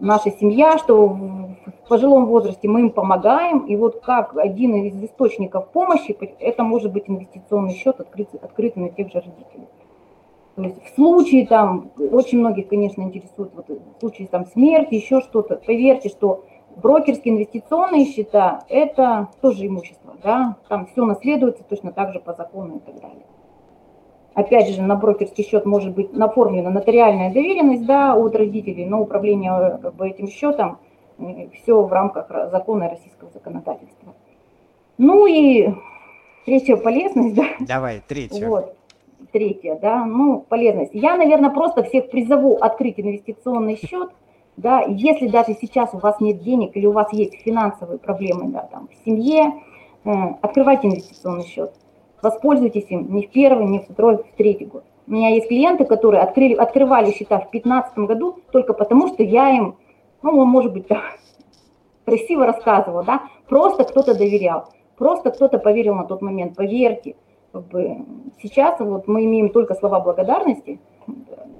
наша 0.00 0.30
семья, 0.30 0.78
что 0.78 1.06
в 1.08 1.88
пожилом 1.88 2.26
возрасте 2.26 2.68
мы 2.68 2.80
им 2.80 2.90
помогаем. 2.90 3.66
И 3.66 3.76
вот 3.76 4.00
как 4.00 4.36
один 4.36 4.74
из 4.74 5.02
источников 5.02 5.68
помощи, 5.70 6.16
это 6.40 6.62
может 6.62 6.92
быть 6.92 7.04
инвестиционный 7.06 7.74
счет, 7.74 8.00
открытый, 8.00 8.40
открытый 8.40 8.82
на 8.82 8.88
тех 8.90 9.08
же 9.08 9.20
родителей. 9.20 9.68
То 10.56 10.62
есть 10.62 10.82
в 10.84 10.94
случае 10.96 11.46
там, 11.46 11.90
очень 11.98 12.38
многих, 12.38 12.68
конечно, 12.68 13.02
интересует, 13.02 13.52
вот 13.54 13.68
в 13.68 14.00
случае 14.00 14.26
там 14.28 14.44
смерти, 14.46 14.94
еще 14.94 15.20
что-то, 15.20 15.56
поверьте, 15.56 16.08
что 16.08 16.44
Брокерские 16.82 17.34
инвестиционные 17.34 18.04
счета– 18.04 18.64
это 18.68 19.28
тоже 19.40 19.66
имущество, 19.66 20.14
да, 20.22 20.56
там 20.68 20.86
все 20.86 21.04
наследуется 21.04 21.64
точно 21.64 21.92
так 21.92 22.12
же 22.12 22.20
по 22.20 22.34
закону 22.34 22.76
и 22.76 22.78
так 22.78 23.00
далее. 23.00 23.26
Опять 24.34 24.68
же, 24.68 24.82
на 24.82 24.94
брокерский 24.94 25.44
счет 25.44 25.66
может 25.66 25.94
быть 25.94 26.12
наформлена 26.12 26.70
нотариальная 26.70 27.32
доверенность, 27.32 27.86
да, 27.86 28.14
от 28.14 28.36
родителей, 28.36 28.86
но 28.86 29.00
управление 29.00 29.78
как 29.82 29.94
бы, 29.94 30.08
этим 30.08 30.28
счетом 30.28 30.78
все 31.52 31.82
в 31.82 31.92
рамках 31.92 32.28
закона 32.50 32.88
российского 32.88 33.30
законодательства. 33.30 34.14
Ну 34.98 35.26
и 35.26 35.74
третья 36.46 36.76
полезность, 36.76 37.34
да. 37.34 37.44
Давай, 37.58 38.02
третья. 38.06 38.48
Вот, 38.48 38.76
третья, 39.32 39.74
да, 39.74 40.04
ну, 40.04 40.44
полезность. 40.48 40.94
Я, 40.94 41.16
наверное, 41.16 41.50
просто 41.50 41.82
всех 41.82 42.10
призову 42.10 42.56
открыть 42.56 43.00
инвестиционный 43.00 43.76
счет– 43.76 44.10
Да, 44.58 44.80
если 44.80 45.28
даже 45.28 45.54
сейчас 45.54 45.94
у 45.94 45.98
вас 45.98 46.18
нет 46.18 46.42
денег 46.42 46.76
или 46.76 46.84
у 46.84 46.90
вас 46.90 47.12
есть 47.12 47.34
финансовые 47.44 47.98
проблемы 47.98 48.50
да, 48.50 48.62
там, 48.62 48.88
в 48.88 49.04
семье, 49.04 49.54
э, 50.04 50.10
открывайте 50.42 50.88
инвестиционный 50.88 51.46
счет. 51.46 51.72
Воспользуйтесь 52.22 52.86
им 52.88 53.12
не 53.14 53.26
в 53.26 53.30
первый, 53.30 53.66
не 53.66 53.80
в 53.80 53.88
второй, 53.88 54.18
в 54.18 54.36
третий 54.36 54.64
год. 54.64 54.84
У 55.06 55.12
меня 55.12 55.30
есть 55.30 55.48
клиенты, 55.48 55.84
которые 55.84 56.22
открыли, 56.22 56.54
открывали 56.54 57.12
счета 57.12 57.36
в 57.36 57.50
2015 57.50 57.98
году 57.98 58.38
только 58.50 58.74
потому, 58.74 59.08
что 59.08 59.22
я 59.22 59.50
им, 59.50 59.76
ну, 60.22 60.44
может 60.44 60.72
быть, 60.72 60.86
красиво 62.04 62.46
рассказывала, 62.46 63.04
да, 63.04 63.22
просто 63.48 63.84
кто-то 63.84 64.14
доверял, 64.16 64.68
просто 64.96 65.30
кто-то 65.30 65.58
поверил 65.58 65.94
на 65.94 66.04
тот 66.04 66.20
момент, 66.20 66.56
поверьте. 66.56 67.16
Как 67.52 67.66
бы 67.68 68.04
сейчас 68.42 68.78
вот 68.80 69.08
мы 69.08 69.24
имеем 69.24 69.48
только 69.48 69.74
слова 69.74 70.00
благодарности 70.00 70.80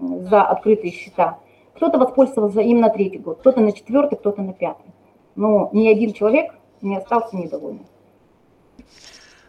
за 0.00 0.42
открытые 0.42 0.92
счета, 0.92 1.38
кто-то 1.74 1.98
воспользовался 1.98 2.60
им 2.60 2.80
на 2.80 2.90
третий 2.90 3.18
год, 3.18 3.38
кто-то 3.38 3.60
на 3.60 3.72
четвертый, 3.72 4.16
кто-то 4.16 4.42
на 4.42 4.52
пятый. 4.52 4.90
Но 5.36 5.70
ни 5.72 5.88
один 5.88 6.12
человек 6.12 6.54
не 6.82 6.96
остался 6.96 7.36
недовольным. 7.36 7.86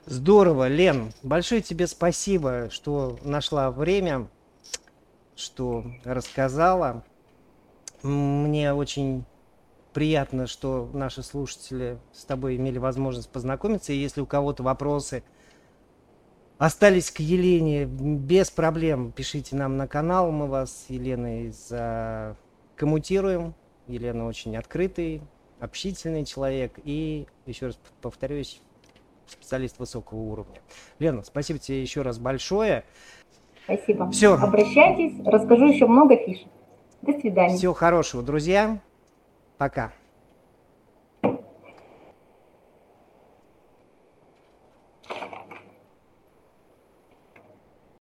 Здорово, 0.10 0.67
Лен. 0.67 1.13
Большое 1.22 1.62
тебе 1.62 1.86
спасибо, 1.86 2.72
что 2.72 3.19
нашла 3.22 3.69
время, 3.69 4.28
что 5.36 5.86
рассказала. 6.04 7.04
Мне 8.02 8.74
очень 8.74 9.24
приятно, 9.93 10.48
что 10.48 10.89
наши 10.93 11.22
слушатели 11.22 12.00
с 12.12 12.26
тобой 12.26 12.56
имели 12.56 12.80
возможность 12.80 13.30
познакомиться. 13.30 13.93
И 13.93 13.98
если 13.98 14.22
у 14.22 14.26
кого-то 14.26 14.63
вопросы 14.63 15.22
остались 16.58 17.12
к 17.12 17.19
Елене, 17.19 17.86
без 17.86 18.50
проблем 18.50 19.12
пишите 19.12 19.56
нам 19.56 19.78
на 19.78 19.88
канал. 19.88 20.32
Мы 20.32 20.48
вас 20.48 20.88
с 20.88 20.89
Еленой 20.89 21.54
коммутируем. 22.76 23.54
Елена 23.86 24.26
очень 24.26 24.58
открытый, 24.58 25.22
общительный 25.60 26.26
человек. 26.26 26.80
И, 26.84 27.28
еще 27.45 27.67
раз 27.67 27.80
повторюсь, 28.02 28.60
специалист 29.31 29.79
высокого 29.79 30.19
уровня. 30.19 30.61
Лена, 30.99 31.23
спасибо 31.23 31.59
тебе 31.59 31.81
еще 31.81 32.01
раз 32.01 32.19
большое. 32.19 32.83
Спасибо. 33.65 34.09
Все. 34.11 34.35
Обращайтесь, 34.35 35.13
расскажу 35.25 35.67
еще 35.67 35.85
много 35.85 36.15
фишек. 36.17 36.47
До 37.01 37.13
свидания. 37.19 37.55
Всего 37.55 37.73
хорошего, 37.73 38.23
друзья. 38.23 38.79
Пока. 39.57 39.93